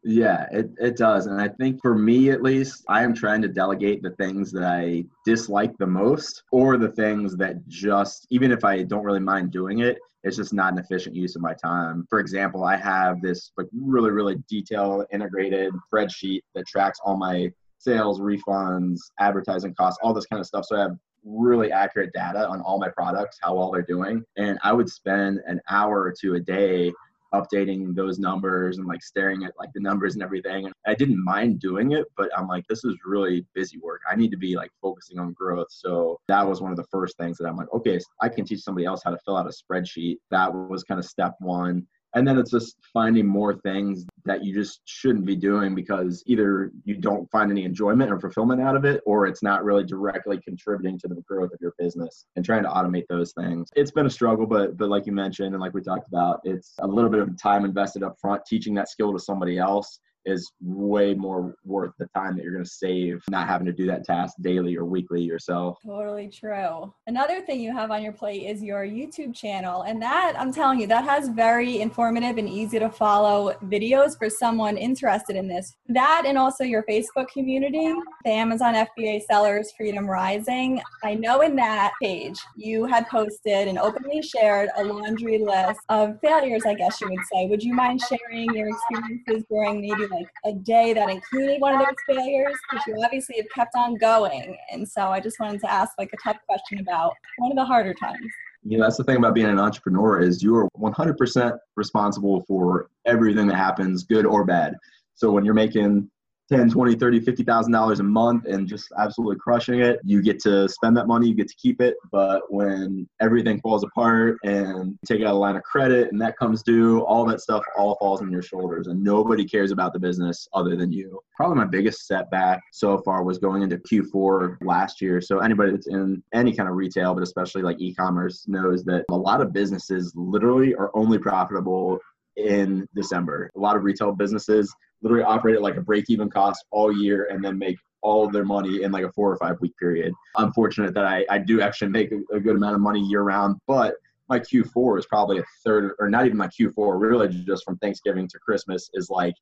Yeah, 0.04 0.46
it, 0.52 0.70
it 0.78 0.96
does. 0.96 1.26
And 1.26 1.40
I 1.40 1.48
think 1.48 1.80
for 1.82 1.94
me, 1.94 2.30
at 2.30 2.42
least, 2.42 2.84
I 2.88 3.02
am 3.02 3.14
trying 3.14 3.42
to 3.42 3.48
delegate 3.48 4.02
the 4.02 4.12
things 4.12 4.52
that 4.52 4.62
I 4.62 5.04
dislike 5.24 5.76
the 5.78 5.86
most 5.86 6.44
or 6.52 6.76
the 6.76 6.92
things 6.92 7.36
that 7.36 7.66
just, 7.66 8.26
even 8.30 8.52
if 8.52 8.64
I 8.64 8.84
don't 8.84 9.04
really 9.04 9.20
mind 9.20 9.50
doing 9.50 9.80
it, 9.80 9.98
it's 10.22 10.36
just 10.36 10.52
not 10.52 10.72
an 10.72 10.78
efficient 10.78 11.16
use 11.16 11.36
of 11.36 11.42
my 11.42 11.54
time. 11.54 12.06
For 12.08 12.20
example, 12.20 12.64
I 12.64 12.76
have 12.76 13.20
this 13.22 13.52
like 13.56 13.66
really, 13.72 14.10
really 14.10 14.36
detailed 14.48 15.06
integrated 15.12 15.72
spreadsheet 15.92 16.40
that 16.54 16.66
tracks 16.66 16.98
all 17.04 17.16
my 17.16 17.52
sales, 17.78 18.20
refunds, 18.20 18.98
advertising 19.18 19.74
costs, 19.74 19.98
all 20.02 20.12
this 20.12 20.26
kind 20.26 20.40
of 20.40 20.46
stuff. 20.46 20.64
So 20.64 20.76
I 20.76 20.80
have 20.80 20.96
really 21.24 21.72
accurate 21.72 22.10
data 22.14 22.48
on 22.48 22.60
all 22.60 22.78
my 22.78 22.88
products, 22.88 23.38
how 23.42 23.54
well 23.56 23.70
they're 23.70 23.82
doing. 23.82 24.24
And 24.36 24.58
I 24.62 24.72
would 24.72 24.88
spend 24.88 25.40
an 25.46 25.60
hour 25.68 26.00
or 26.00 26.14
two 26.18 26.34
a 26.34 26.40
day 26.40 26.92
updating 27.34 27.94
those 27.94 28.18
numbers 28.18 28.78
and 28.78 28.86
like 28.86 29.02
staring 29.02 29.44
at 29.44 29.52
like 29.58 29.70
the 29.74 29.80
numbers 29.80 30.14
and 30.14 30.22
everything. 30.22 30.66
And 30.66 30.74
I 30.86 30.94
didn't 30.94 31.22
mind 31.22 31.60
doing 31.60 31.92
it, 31.92 32.06
but 32.16 32.30
I'm 32.36 32.46
like, 32.46 32.66
this 32.68 32.84
is 32.84 32.96
really 33.04 33.46
busy 33.54 33.78
work. 33.78 34.00
I 34.10 34.16
need 34.16 34.30
to 34.30 34.36
be 34.36 34.56
like 34.56 34.70
focusing 34.80 35.18
on 35.18 35.32
growth. 35.32 35.68
So 35.70 36.18
that 36.28 36.46
was 36.46 36.60
one 36.60 36.70
of 36.70 36.76
the 36.76 36.86
first 36.90 37.16
things 37.18 37.38
that 37.38 37.46
I'm 37.46 37.56
like, 37.56 37.72
okay, 37.72 37.98
I 38.20 38.28
can 38.28 38.44
teach 38.44 38.60
somebody 38.60 38.86
else 38.86 39.02
how 39.04 39.10
to 39.10 39.18
fill 39.24 39.36
out 39.36 39.46
a 39.46 39.50
spreadsheet. 39.52 40.16
That 40.30 40.52
was 40.52 40.84
kind 40.84 40.98
of 40.98 41.04
step 41.04 41.34
one. 41.40 41.86
And 42.14 42.26
then 42.26 42.38
it's 42.38 42.50
just 42.50 42.76
finding 42.92 43.26
more 43.26 43.54
things 43.60 44.06
that 44.24 44.44
you 44.44 44.54
just 44.54 44.80
shouldn't 44.84 45.24
be 45.24 45.36
doing 45.36 45.74
because 45.74 46.22
either 46.26 46.70
you 46.84 46.96
don't 46.96 47.30
find 47.30 47.50
any 47.50 47.64
enjoyment 47.64 48.10
or 48.10 48.18
fulfillment 48.18 48.60
out 48.60 48.76
of 48.76 48.84
it 48.84 49.00
or 49.06 49.26
it's 49.26 49.42
not 49.42 49.64
really 49.64 49.84
directly 49.84 50.40
contributing 50.42 50.98
to 50.98 51.08
the 51.08 51.22
growth 51.28 51.52
of 51.52 51.60
your 51.60 51.74
business 51.78 52.26
and 52.36 52.44
trying 52.44 52.62
to 52.62 52.68
automate 52.68 53.04
those 53.08 53.32
things. 53.32 53.68
It's 53.76 53.90
been 53.90 54.06
a 54.06 54.10
struggle 54.10 54.46
but 54.46 54.76
but 54.76 54.88
like 54.88 55.06
you 55.06 55.12
mentioned 55.12 55.54
and 55.54 55.60
like 55.60 55.74
we 55.74 55.82
talked 55.82 56.08
about 56.08 56.40
it's 56.44 56.74
a 56.80 56.86
little 56.86 57.10
bit 57.10 57.20
of 57.20 57.40
time 57.40 57.64
invested 57.64 58.02
up 58.02 58.16
front 58.20 58.42
teaching 58.46 58.74
that 58.74 58.88
skill 58.88 59.12
to 59.12 59.18
somebody 59.18 59.58
else 59.58 60.00
is 60.28 60.52
way 60.60 61.14
more 61.14 61.54
worth 61.64 61.92
the 61.98 62.06
time 62.14 62.36
that 62.36 62.42
you're 62.42 62.52
going 62.52 62.64
to 62.64 62.70
save 62.70 63.22
not 63.30 63.48
having 63.48 63.66
to 63.66 63.72
do 63.72 63.86
that 63.86 64.04
task 64.04 64.34
daily 64.40 64.76
or 64.76 64.84
weekly 64.84 65.22
yourself. 65.22 65.78
Totally 65.84 66.28
true. 66.28 66.92
Another 67.06 67.40
thing 67.40 67.60
you 67.60 67.72
have 67.72 67.90
on 67.90 68.02
your 68.02 68.12
plate 68.12 68.42
is 68.42 68.62
your 68.62 68.84
YouTube 68.84 69.34
channel. 69.34 69.82
And 69.82 70.00
that, 70.02 70.34
I'm 70.38 70.52
telling 70.52 70.80
you, 70.80 70.86
that 70.88 71.04
has 71.04 71.28
very 71.28 71.80
informative 71.80 72.38
and 72.38 72.48
easy 72.48 72.78
to 72.78 72.90
follow 72.90 73.54
videos 73.64 74.16
for 74.18 74.28
someone 74.28 74.76
interested 74.76 75.36
in 75.36 75.48
this. 75.48 75.74
That 75.88 76.24
and 76.26 76.36
also 76.36 76.64
your 76.64 76.84
Facebook 76.84 77.28
community, 77.28 77.94
the 78.24 78.30
Amazon 78.30 78.74
FBA 78.74 79.22
Sellers 79.22 79.72
Freedom 79.76 80.06
Rising. 80.06 80.80
I 81.02 81.14
know 81.14 81.40
in 81.40 81.56
that 81.56 81.92
page 82.02 82.38
you 82.56 82.84
had 82.84 83.08
posted 83.08 83.68
and 83.68 83.78
openly 83.78 84.22
shared 84.22 84.70
a 84.76 84.84
laundry 84.84 85.38
list 85.38 85.80
of 85.88 86.18
failures, 86.20 86.62
I 86.66 86.74
guess 86.74 87.00
you 87.00 87.08
would 87.08 87.18
say. 87.32 87.46
Would 87.46 87.62
you 87.62 87.74
mind 87.74 88.00
sharing 88.00 88.52
your 88.54 88.68
experiences 88.68 89.44
during 89.50 89.80
maybe 89.80 90.06
like 90.18 90.54
a 90.54 90.58
day 90.58 90.92
that 90.92 91.08
included 91.08 91.60
one 91.60 91.74
of 91.74 91.80
those 91.80 92.16
failures? 92.16 92.54
Because 92.70 92.86
you 92.86 92.96
obviously 93.04 93.36
have 93.36 93.46
kept 93.54 93.74
on 93.76 93.96
going. 93.96 94.56
And 94.72 94.88
so 94.88 95.08
I 95.08 95.20
just 95.20 95.38
wanted 95.40 95.60
to 95.60 95.70
ask 95.70 95.92
like 95.98 96.10
a 96.12 96.16
tough 96.22 96.38
question 96.46 96.80
about 96.80 97.14
one 97.38 97.52
of 97.52 97.56
the 97.56 97.64
harder 97.64 97.94
times. 97.94 98.32
You 98.64 98.78
know, 98.78 98.84
that's 98.84 98.96
the 98.96 99.04
thing 99.04 99.16
about 99.16 99.34
being 99.34 99.46
an 99.46 99.58
entrepreneur 99.58 100.20
is 100.20 100.42
you 100.42 100.56
are 100.56 100.68
100% 100.78 101.58
responsible 101.76 102.44
for 102.46 102.90
everything 103.06 103.46
that 103.46 103.56
happens, 103.56 104.02
good 104.04 104.26
or 104.26 104.44
bad. 104.44 104.74
So 105.14 105.30
when 105.30 105.44
you're 105.44 105.54
making 105.54 106.10
10 106.50 106.70
20 106.70 106.94
30 106.94 107.20
50 107.20 107.44
thousand 107.44 107.72
dollars 107.72 108.00
a 108.00 108.02
month 108.02 108.46
and 108.46 108.66
just 108.66 108.88
absolutely 108.98 109.36
crushing 109.36 109.80
it. 109.80 110.00
You 110.04 110.22
get 110.22 110.40
to 110.40 110.68
spend 110.68 110.96
that 110.96 111.06
money 111.06 111.28
you 111.28 111.34
get 111.34 111.48
to 111.48 111.56
keep 111.56 111.80
it 111.80 111.96
but 112.10 112.42
when 112.48 113.08
everything 113.20 113.60
falls 113.60 113.84
apart 113.84 114.38
and 114.44 114.92
you 114.92 114.98
take 115.06 115.22
out 115.22 115.34
a 115.34 115.38
line 115.38 115.56
of 115.56 115.62
credit 115.62 116.10
and 116.10 116.20
that 116.20 116.36
comes 116.38 116.62
due 116.62 117.00
all 117.00 117.24
that 117.26 117.40
stuff 117.40 117.62
all 117.76 117.96
falls 117.96 118.22
on 118.22 118.30
your 118.30 118.42
shoulders 118.42 118.86
and 118.86 119.02
nobody 119.02 119.44
cares 119.44 119.70
about 119.70 119.92
the 119.92 119.98
business 119.98 120.48
other 120.54 120.76
than 120.76 120.90
you. 120.90 121.20
Probably 121.36 121.56
my 121.56 121.66
biggest 121.66 122.06
setback 122.06 122.60
so 122.72 122.98
far 122.98 123.22
was 123.22 123.38
going 123.38 123.62
into 123.62 123.78
q4 123.78 124.56
last 124.62 125.00
year. 125.00 125.20
So 125.20 125.40
anybody 125.40 125.72
that's 125.72 125.88
in 125.88 126.22
any 126.32 126.54
kind 126.54 126.68
of 126.68 126.76
retail 126.76 127.14
but 127.14 127.22
especially 127.22 127.62
like 127.62 127.80
e-commerce 127.80 128.46
knows 128.48 128.84
that 128.84 129.04
a 129.10 129.16
lot 129.16 129.40
of 129.40 129.52
businesses 129.52 130.12
literally 130.16 130.74
are 130.74 130.90
only 130.94 131.18
profitable 131.18 131.98
in 132.36 132.86
December. 132.94 133.50
A 133.56 133.60
lot 133.60 133.76
of 133.76 133.82
retail 133.82 134.12
businesses 134.12 134.72
literally 135.02 135.24
operate 135.24 135.56
at 135.56 135.62
like 135.62 135.76
a 135.76 135.80
break 135.80 136.06
even 136.08 136.28
cost 136.30 136.64
all 136.70 136.92
year 136.92 137.28
and 137.30 137.44
then 137.44 137.58
make 137.58 137.76
all 138.02 138.24
of 138.24 138.32
their 138.32 138.44
money 138.44 138.82
in 138.82 138.92
like 138.92 139.04
a 139.04 139.12
four 139.12 139.32
or 139.32 139.36
five 139.36 139.56
week 139.60 139.76
period. 139.76 140.12
I'm 140.36 140.52
fortunate 140.52 140.94
that 140.94 141.04
I, 141.04 141.24
I 141.30 141.38
do 141.38 141.60
actually 141.60 141.90
make 141.90 142.12
a, 142.12 142.36
a 142.36 142.40
good 142.40 142.56
amount 142.56 142.74
of 142.74 142.80
money 142.80 143.00
year 143.00 143.22
round, 143.22 143.56
but 143.66 143.94
my 144.28 144.38
Q4 144.38 144.98
is 144.98 145.06
probably 145.06 145.38
a 145.38 145.44
third, 145.64 145.92
or 145.98 146.08
not 146.08 146.26
even 146.26 146.36
my 146.36 146.48
Q4, 146.48 147.00
really 147.00 147.28
just 147.28 147.64
from 147.64 147.78
Thanksgiving 147.78 148.28
to 148.28 148.38
Christmas 148.38 148.90
is 148.94 149.08
like 149.10 149.34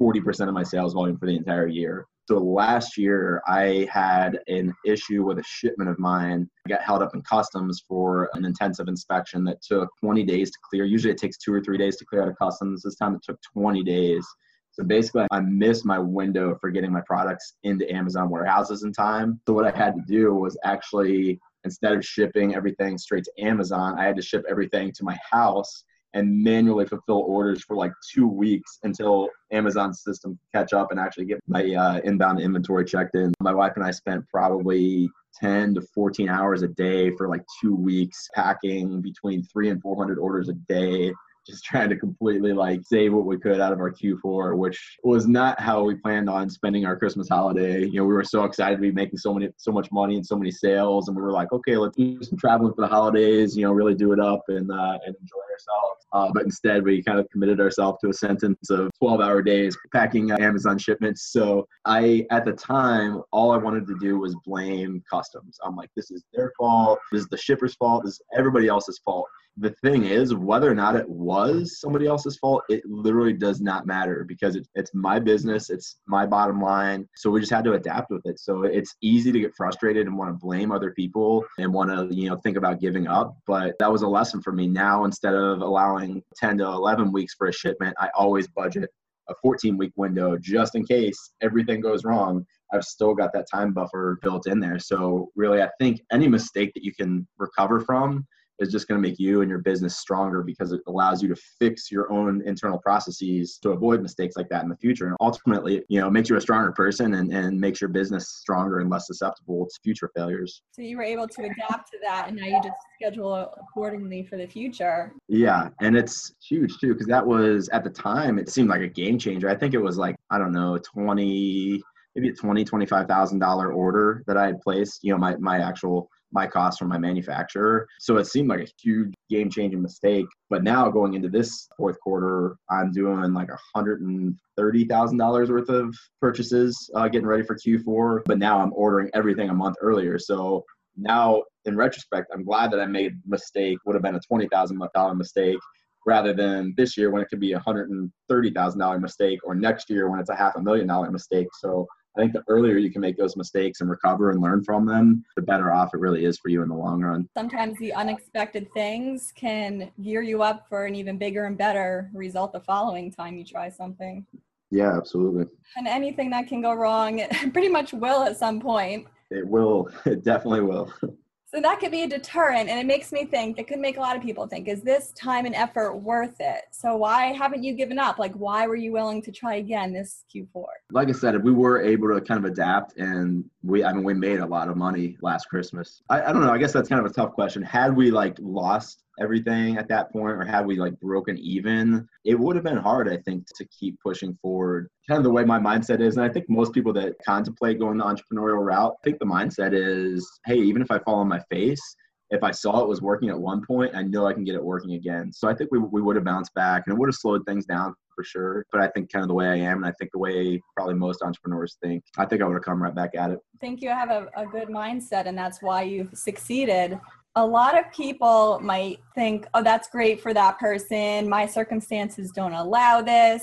40% 0.00 0.48
of 0.48 0.54
my 0.54 0.62
sales 0.62 0.94
volume 0.94 1.18
for 1.18 1.26
the 1.26 1.36
entire 1.36 1.66
year. 1.66 2.06
So 2.28 2.38
last 2.38 2.96
year, 2.96 3.42
I 3.46 3.88
had 3.92 4.38
an 4.46 4.72
issue 4.86 5.24
with 5.24 5.38
a 5.38 5.42
shipment 5.44 5.90
of 5.90 5.98
mine. 5.98 6.48
I 6.66 6.70
got 6.70 6.82
held 6.82 7.02
up 7.02 7.14
in 7.14 7.22
customs 7.22 7.82
for 7.86 8.30
an 8.34 8.44
intensive 8.44 8.88
inspection 8.88 9.44
that 9.44 9.60
took 9.60 9.90
20 10.00 10.22
days 10.24 10.50
to 10.50 10.58
clear. 10.70 10.84
Usually 10.84 11.12
it 11.12 11.18
takes 11.18 11.36
two 11.36 11.52
or 11.52 11.60
three 11.60 11.78
days 11.78 11.96
to 11.96 12.04
clear 12.04 12.22
out 12.22 12.28
of 12.28 12.38
customs. 12.38 12.82
This 12.82 12.94
time 12.94 13.16
it 13.16 13.22
took 13.24 13.40
20 13.52 13.82
days. 13.82 14.24
So 14.72 14.82
basically, 14.84 15.26
I 15.30 15.40
missed 15.40 15.84
my 15.84 15.98
window 15.98 16.56
for 16.60 16.70
getting 16.70 16.92
my 16.92 17.02
products 17.06 17.54
into 17.62 17.90
Amazon 17.92 18.30
warehouses 18.30 18.84
in 18.84 18.92
time. 18.92 19.38
So 19.46 19.52
what 19.52 19.66
I 19.66 19.76
had 19.76 19.94
to 19.94 20.02
do 20.08 20.34
was 20.34 20.58
actually, 20.64 21.38
instead 21.64 21.92
of 21.92 22.04
shipping 22.04 22.54
everything 22.54 22.96
straight 22.96 23.24
to 23.24 23.44
Amazon, 23.44 23.98
I 23.98 24.04
had 24.04 24.16
to 24.16 24.22
ship 24.22 24.44
everything 24.48 24.90
to 24.92 25.04
my 25.04 25.18
house 25.30 25.84
and 26.14 26.42
manually 26.42 26.86
fulfill 26.86 27.24
orders 27.26 27.62
for 27.62 27.76
like 27.76 27.92
two 28.12 28.26
weeks 28.26 28.78
until 28.82 29.28
Amazon's 29.50 30.02
system 30.02 30.38
catch 30.54 30.72
up 30.72 30.90
and 30.90 31.00
actually 31.00 31.24
get 31.24 31.40
my 31.46 31.74
uh, 31.74 32.00
inbound 32.04 32.40
inventory 32.40 32.84
checked 32.84 33.14
in. 33.14 33.32
My 33.40 33.54
wife 33.54 33.72
and 33.76 33.84
I 33.84 33.90
spent 33.90 34.26
probably 34.28 35.08
10 35.40 35.74
to 35.74 35.82
14 35.94 36.28
hours 36.28 36.62
a 36.62 36.68
day 36.68 37.10
for 37.16 37.28
like 37.28 37.42
two 37.60 37.74
weeks 37.74 38.28
packing 38.34 39.00
between 39.00 39.42
three 39.44 39.70
and 39.70 39.80
400 39.80 40.18
orders 40.18 40.48
a 40.48 40.54
day 40.54 41.12
just 41.46 41.64
trying 41.64 41.88
to 41.90 41.96
completely 41.96 42.52
like 42.52 42.80
save 42.84 43.12
what 43.12 43.26
we 43.26 43.38
could 43.38 43.60
out 43.60 43.72
of 43.72 43.80
our 43.80 43.90
Q4, 43.92 44.56
which 44.56 44.98
was 45.02 45.26
not 45.26 45.60
how 45.60 45.82
we 45.82 45.94
planned 45.94 46.28
on 46.30 46.48
spending 46.48 46.86
our 46.86 46.96
Christmas 46.96 47.28
holiday. 47.28 47.84
You 47.84 48.00
know, 48.00 48.04
we 48.04 48.14
were 48.14 48.24
so 48.24 48.44
excited 48.44 48.76
to 48.76 48.82
be 48.82 48.92
making 48.92 49.18
so 49.18 49.34
many, 49.34 49.48
so 49.56 49.72
much 49.72 49.90
money 49.92 50.16
and 50.16 50.26
so 50.26 50.36
many 50.36 50.50
sales, 50.50 51.08
and 51.08 51.16
we 51.16 51.22
were 51.22 51.32
like, 51.32 51.52
okay, 51.52 51.76
let's 51.76 51.96
do 51.96 52.22
some 52.22 52.38
traveling 52.38 52.72
for 52.74 52.82
the 52.82 52.88
holidays. 52.88 53.56
You 53.56 53.64
know, 53.64 53.72
really 53.72 53.94
do 53.94 54.12
it 54.12 54.20
up 54.20 54.42
and 54.48 54.70
uh, 54.70 54.98
and 55.04 55.14
enjoy 55.16 55.42
ourselves. 55.52 56.01
Uh, 56.12 56.30
but 56.32 56.44
instead, 56.44 56.84
we 56.84 57.02
kind 57.02 57.18
of 57.18 57.28
committed 57.30 57.60
ourselves 57.60 57.98
to 58.00 58.10
a 58.10 58.12
sentence 58.12 58.70
of 58.70 58.90
12-hour 59.02 59.42
days 59.42 59.76
packing 59.92 60.30
uh, 60.30 60.36
Amazon 60.40 60.78
shipments. 60.78 61.32
So 61.32 61.66
I, 61.84 62.26
at 62.30 62.44
the 62.44 62.52
time, 62.52 63.22
all 63.32 63.50
I 63.50 63.56
wanted 63.56 63.86
to 63.86 63.96
do 63.98 64.18
was 64.18 64.36
blame 64.44 65.02
customs. 65.10 65.58
I'm 65.64 65.76
like, 65.76 65.90
this 65.96 66.10
is 66.10 66.22
their 66.32 66.52
fault. 66.58 66.98
This 67.10 67.22
is 67.22 67.28
the 67.28 67.38
shipper's 67.38 67.74
fault. 67.74 68.04
This 68.04 68.14
is 68.14 68.22
everybody 68.36 68.68
else's 68.68 69.00
fault 69.04 69.26
the 69.58 69.70
thing 69.82 70.04
is 70.04 70.34
whether 70.34 70.70
or 70.70 70.74
not 70.74 70.96
it 70.96 71.08
was 71.08 71.78
somebody 71.78 72.06
else's 72.06 72.38
fault 72.38 72.62
it 72.68 72.82
literally 72.86 73.34
does 73.34 73.60
not 73.60 73.86
matter 73.86 74.24
because 74.26 74.56
it, 74.56 74.66
it's 74.74 74.92
my 74.94 75.18
business 75.18 75.68
it's 75.68 75.98
my 76.06 76.24
bottom 76.24 76.60
line 76.60 77.06
so 77.16 77.30
we 77.30 77.40
just 77.40 77.52
had 77.52 77.64
to 77.64 77.74
adapt 77.74 78.10
with 78.10 78.24
it 78.24 78.38
so 78.38 78.62
it's 78.62 78.96
easy 79.02 79.30
to 79.30 79.40
get 79.40 79.54
frustrated 79.54 80.06
and 80.06 80.16
want 80.16 80.30
to 80.30 80.44
blame 80.44 80.72
other 80.72 80.92
people 80.92 81.44
and 81.58 81.72
want 81.72 81.90
to 81.90 82.14
you 82.14 82.30
know 82.30 82.36
think 82.36 82.56
about 82.56 82.80
giving 82.80 83.06
up 83.06 83.36
but 83.46 83.74
that 83.78 83.92
was 83.92 84.02
a 84.02 84.08
lesson 84.08 84.40
for 84.40 84.52
me 84.52 84.66
now 84.66 85.04
instead 85.04 85.34
of 85.34 85.60
allowing 85.60 86.01
10 86.36 86.58
to 86.58 86.64
11 86.64 87.12
weeks 87.12 87.34
for 87.34 87.48
a 87.48 87.52
shipment 87.52 87.94
i 87.98 88.08
always 88.14 88.48
budget 88.48 88.90
a 89.28 89.34
14 89.40 89.76
week 89.76 89.92
window 89.96 90.36
just 90.36 90.74
in 90.74 90.84
case 90.84 91.32
everything 91.42 91.80
goes 91.80 92.04
wrong 92.04 92.44
I've 92.72 92.84
still 92.84 93.14
got 93.14 93.32
that 93.34 93.46
time 93.52 93.72
buffer 93.72 94.18
built 94.22 94.46
in 94.46 94.58
there. 94.58 94.78
So 94.78 95.30
really, 95.36 95.62
I 95.62 95.68
think 95.78 96.00
any 96.10 96.26
mistake 96.26 96.72
that 96.74 96.84
you 96.84 96.94
can 96.94 97.26
recover 97.38 97.80
from 97.80 98.26
is 98.58 98.70
just 98.70 98.88
going 98.88 99.00
to 99.02 99.08
make 99.08 99.18
you 99.18 99.40
and 99.40 99.50
your 99.50 99.58
business 99.58 99.98
stronger 99.98 100.42
because 100.42 100.72
it 100.72 100.80
allows 100.86 101.22
you 101.22 101.28
to 101.28 101.36
fix 101.58 101.90
your 101.90 102.12
own 102.12 102.42
internal 102.46 102.78
processes 102.78 103.58
to 103.62 103.70
avoid 103.70 104.02
mistakes 104.02 104.36
like 104.36 104.48
that 104.50 104.62
in 104.62 104.68
the 104.68 104.76
future. 104.76 105.06
And 105.06 105.16
ultimately, 105.20 105.82
you 105.88 106.00
know, 106.00 106.10
makes 106.10 106.28
you 106.28 106.36
a 106.36 106.40
stronger 106.40 106.72
person 106.72 107.14
and, 107.14 107.32
and 107.32 107.60
makes 107.60 107.80
your 107.80 107.88
business 107.88 108.28
stronger 108.28 108.80
and 108.80 108.90
less 108.90 109.06
susceptible 109.06 109.66
to 109.66 109.80
future 109.82 110.10
failures. 110.14 110.62
So 110.72 110.82
you 110.82 110.96
were 110.96 111.02
able 111.02 111.26
to 111.28 111.42
adapt 111.42 111.90
to 111.92 111.98
that 112.02 112.28
and 112.28 112.36
now 112.36 112.46
you 112.46 112.60
just 112.62 112.76
schedule 112.94 113.54
accordingly 113.60 114.24
for 114.24 114.36
the 114.36 114.46
future. 114.46 115.12
Yeah. 115.28 115.68
And 115.80 115.96
it's 115.96 116.34
huge 116.46 116.78
too, 116.78 116.92
because 116.92 117.06
that 117.06 117.26
was 117.26 117.68
at 117.70 117.84
the 117.84 117.90
time, 117.90 118.38
it 118.38 118.48
seemed 118.48 118.68
like 118.68 118.82
a 118.82 118.88
game 118.88 119.18
changer. 119.18 119.48
I 119.48 119.56
think 119.56 119.74
it 119.74 119.82
was 119.82 119.96
like, 119.96 120.16
I 120.30 120.38
don't 120.38 120.52
know, 120.52 120.78
20, 120.78 121.82
maybe 122.14 122.28
a 122.28 122.32
20, 122.32 122.64
$25,000 122.64 123.74
order 123.74 124.22
that 124.26 124.36
I 124.36 124.46
had 124.46 124.60
placed, 124.60 125.02
you 125.02 125.12
know, 125.12 125.18
my, 125.18 125.36
my 125.36 125.58
actual 125.60 126.08
my 126.32 126.46
cost 126.46 126.78
from 126.78 126.88
my 126.88 126.98
manufacturer. 126.98 127.86
So 128.00 128.16
it 128.16 128.26
seemed 128.26 128.48
like 128.48 128.60
a 128.60 128.68
huge 128.80 129.14
game 129.30 129.50
changing 129.50 129.82
mistake. 129.82 130.26
But 130.50 130.64
now 130.64 130.88
going 130.90 131.14
into 131.14 131.28
this 131.28 131.68
fourth 131.76 131.98
quarter, 132.00 132.56
I'm 132.70 132.90
doing 132.92 133.32
like 133.32 133.48
$130,000 133.76 135.48
worth 135.48 135.68
of 135.68 135.94
purchases, 136.20 136.90
uh, 136.94 137.08
getting 137.08 137.26
ready 137.26 137.42
for 137.42 137.56
Q4. 137.56 138.22
But 138.26 138.38
now 138.38 138.60
I'm 138.60 138.72
ordering 138.74 139.10
everything 139.14 139.50
a 139.50 139.54
month 139.54 139.76
earlier. 139.80 140.18
So 140.18 140.64
now 140.96 141.42
in 141.64 141.76
retrospect, 141.76 142.30
I'm 142.32 142.44
glad 142.44 142.70
that 142.72 142.80
I 142.80 142.86
made 142.86 143.12
a 143.12 143.28
mistake, 143.28 143.78
would 143.84 143.94
have 143.94 144.02
been 144.02 144.16
a 144.16 144.20
$20,000 144.20 145.16
mistake 145.16 145.58
rather 146.06 146.32
than 146.32 146.74
this 146.76 146.96
year 146.96 147.10
when 147.10 147.22
it 147.22 147.28
could 147.28 147.40
be 147.40 147.52
a 147.52 147.60
$130,000 147.60 149.00
mistake 149.00 149.38
or 149.44 149.54
next 149.54 149.88
year 149.88 150.10
when 150.10 150.18
it's 150.18 150.30
a 150.30 150.34
half 150.34 150.56
a 150.56 150.60
million 150.60 150.86
dollar 150.86 151.10
mistake. 151.10 151.46
So 151.60 151.86
I 152.16 152.20
think 152.20 152.32
the 152.34 152.44
earlier 152.48 152.76
you 152.76 152.90
can 152.90 153.00
make 153.00 153.16
those 153.16 153.36
mistakes 153.36 153.80
and 153.80 153.88
recover 153.88 154.30
and 154.30 154.40
learn 154.40 154.62
from 154.62 154.84
them, 154.84 155.24
the 155.34 155.42
better 155.42 155.72
off 155.72 155.94
it 155.94 156.00
really 156.00 156.24
is 156.24 156.38
for 156.38 156.50
you 156.50 156.62
in 156.62 156.68
the 156.68 156.74
long 156.74 157.00
run. 157.00 157.26
Sometimes 157.34 157.78
the 157.78 157.92
unexpected 157.94 158.70
things 158.74 159.32
can 159.34 159.90
gear 160.02 160.20
you 160.20 160.42
up 160.42 160.66
for 160.68 160.84
an 160.84 160.94
even 160.94 161.16
bigger 161.16 161.46
and 161.46 161.56
better 161.56 162.10
result 162.12 162.52
the 162.52 162.60
following 162.60 163.10
time 163.10 163.38
you 163.38 163.44
try 163.44 163.70
something. 163.70 164.26
Yeah, 164.70 164.96
absolutely. 164.96 165.46
And 165.76 165.88
anything 165.88 166.28
that 166.30 166.48
can 166.48 166.60
go 166.60 166.74
wrong, 166.74 167.20
it 167.20 167.30
pretty 167.52 167.68
much 167.68 167.92
will 167.92 168.22
at 168.24 168.36
some 168.36 168.60
point. 168.60 169.06
It 169.30 169.46
will. 169.46 169.88
It 170.04 170.22
definitely 170.22 170.62
will. 170.62 170.92
So 171.54 171.60
that 171.60 171.80
could 171.80 171.90
be 171.90 172.04
a 172.04 172.08
deterrent. 172.08 172.70
And 172.70 172.80
it 172.80 172.86
makes 172.86 173.12
me 173.12 173.26
think, 173.26 173.58
it 173.58 173.68
could 173.68 173.78
make 173.78 173.98
a 173.98 174.00
lot 174.00 174.16
of 174.16 174.22
people 174.22 174.46
think, 174.46 174.68
is 174.68 174.80
this 174.80 175.12
time 175.12 175.44
and 175.44 175.54
effort 175.54 175.96
worth 175.96 176.36
it? 176.40 176.62
So 176.70 176.96
why 176.96 177.26
haven't 177.26 177.62
you 177.62 177.74
given 177.74 177.98
up? 177.98 178.18
Like, 178.18 178.32
why 178.32 178.66
were 178.66 178.76
you 178.76 178.90
willing 178.90 179.20
to 179.22 179.30
try 179.30 179.56
again 179.56 179.92
this 179.92 180.24
Q4? 180.34 180.64
Like 180.90 181.08
I 181.08 181.12
said, 181.12 181.34
if 181.34 181.42
we 181.42 181.52
were 181.52 181.82
able 181.82 182.08
to 182.14 182.22
kind 182.22 182.42
of 182.42 182.50
adapt 182.50 182.96
and 182.96 183.44
we, 183.62 183.84
I 183.84 183.92
mean, 183.92 184.02
we 184.02 184.14
made 184.14 184.40
a 184.40 184.46
lot 184.46 184.68
of 184.68 184.78
money 184.78 185.18
last 185.20 185.50
Christmas. 185.50 186.00
I, 186.08 186.22
I 186.22 186.32
don't 186.32 186.40
know. 186.40 186.52
I 186.52 186.58
guess 186.58 186.72
that's 186.72 186.88
kind 186.88 187.04
of 187.04 187.10
a 187.10 187.14
tough 187.14 187.32
question. 187.32 187.62
Had 187.62 187.94
we 187.94 188.10
like 188.10 188.36
lost 188.40 189.02
everything 189.20 189.76
at 189.76 189.88
that 189.88 190.12
point 190.12 190.32
or 190.32 190.44
had 190.44 190.66
we 190.66 190.76
like 190.76 190.98
broken 191.00 191.38
even, 191.38 192.06
it 192.24 192.38
would 192.38 192.56
have 192.56 192.64
been 192.64 192.76
hard, 192.76 193.08
I 193.08 193.18
think, 193.18 193.46
to 193.56 193.64
keep 193.66 193.98
pushing 194.00 194.36
forward. 194.40 194.88
Kind 195.08 195.18
of 195.18 195.24
the 195.24 195.30
way 195.30 195.44
my 195.44 195.58
mindset 195.58 196.00
is. 196.00 196.16
And 196.16 196.24
I 196.24 196.28
think 196.28 196.46
most 196.48 196.72
people 196.72 196.92
that 196.94 197.14
contemplate 197.24 197.78
going 197.78 197.98
the 197.98 198.04
entrepreneurial 198.04 198.64
route, 198.64 198.94
I 199.00 199.04
think 199.04 199.18
the 199.18 199.26
mindset 199.26 199.72
is, 199.72 200.28
hey, 200.46 200.56
even 200.56 200.82
if 200.82 200.90
I 200.90 200.98
fall 201.00 201.16
on 201.16 201.28
my 201.28 201.40
face, 201.50 201.96
if 202.30 202.42
I 202.42 202.50
saw 202.50 202.80
it 202.80 202.88
was 202.88 203.02
working 203.02 203.28
at 203.28 203.38
one 203.38 203.62
point, 203.64 203.94
I 203.94 204.02
know 204.02 204.26
I 204.26 204.32
can 204.32 204.44
get 204.44 204.54
it 204.54 204.64
working 204.64 204.94
again. 204.94 205.30
So 205.32 205.48
I 205.48 205.54
think 205.54 205.70
we, 205.70 205.78
we 205.78 206.00
would 206.00 206.16
have 206.16 206.24
bounced 206.24 206.54
back 206.54 206.84
and 206.86 206.94
it 206.94 206.98
would 206.98 207.08
have 207.08 207.14
slowed 207.14 207.44
things 207.46 207.66
down 207.66 207.94
for 208.14 208.24
sure. 208.24 208.64
But 208.72 208.80
I 208.80 208.88
think 208.88 209.12
kind 209.12 209.22
of 209.22 209.28
the 209.28 209.34
way 209.34 209.46
I 209.46 209.56
am, 209.56 209.78
and 209.78 209.86
I 209.86 209.92
think 209.92 210.12
the 210.12 210.18
way 210.18 210.60
probably 210.74 210.94
most 210.94 211.22
entrepreneurs 211.22 211.76
think, 211.82 212.02
I 212.16 212.24
think 212.24 212.40
I 212.40 212.46
would 212.46 212.54
have 212.54 212.62
come 212.62 212.82
right 212.82 212.94
back 212.94 213.10
at 213.14 213.30
it. 213.30 213.38
I 213.54 213.58
think 213.60 213.82
you 213.82 213.90
have 213.90 214.10
a, 214.10 214.28
a 214.34 214.46
good 214.46 214.68
mindset, 214.68 215.26
and 215.26 215.36
that's 215.36 215.60
why 215.60 215.82
you've 215.82 216.10
succeeded. 216.14 216.98
A 217.34 217.46
lot 217.46 217.78
of 217.78 217.90
people 217.92 218.60
might 218.62 218.98
think, 219.14 219.46
oh, 219.54 219.62
that's 219.62 219.88
great 219.88 220.20
for 220.20 220.34
that 220.34 220.58
person. 220.58 221.28
My 221.28 221.46
circumstances 221.46 222.30
don't 222.30 222.52
allow 222.52 223.00
this. 223.00 223.42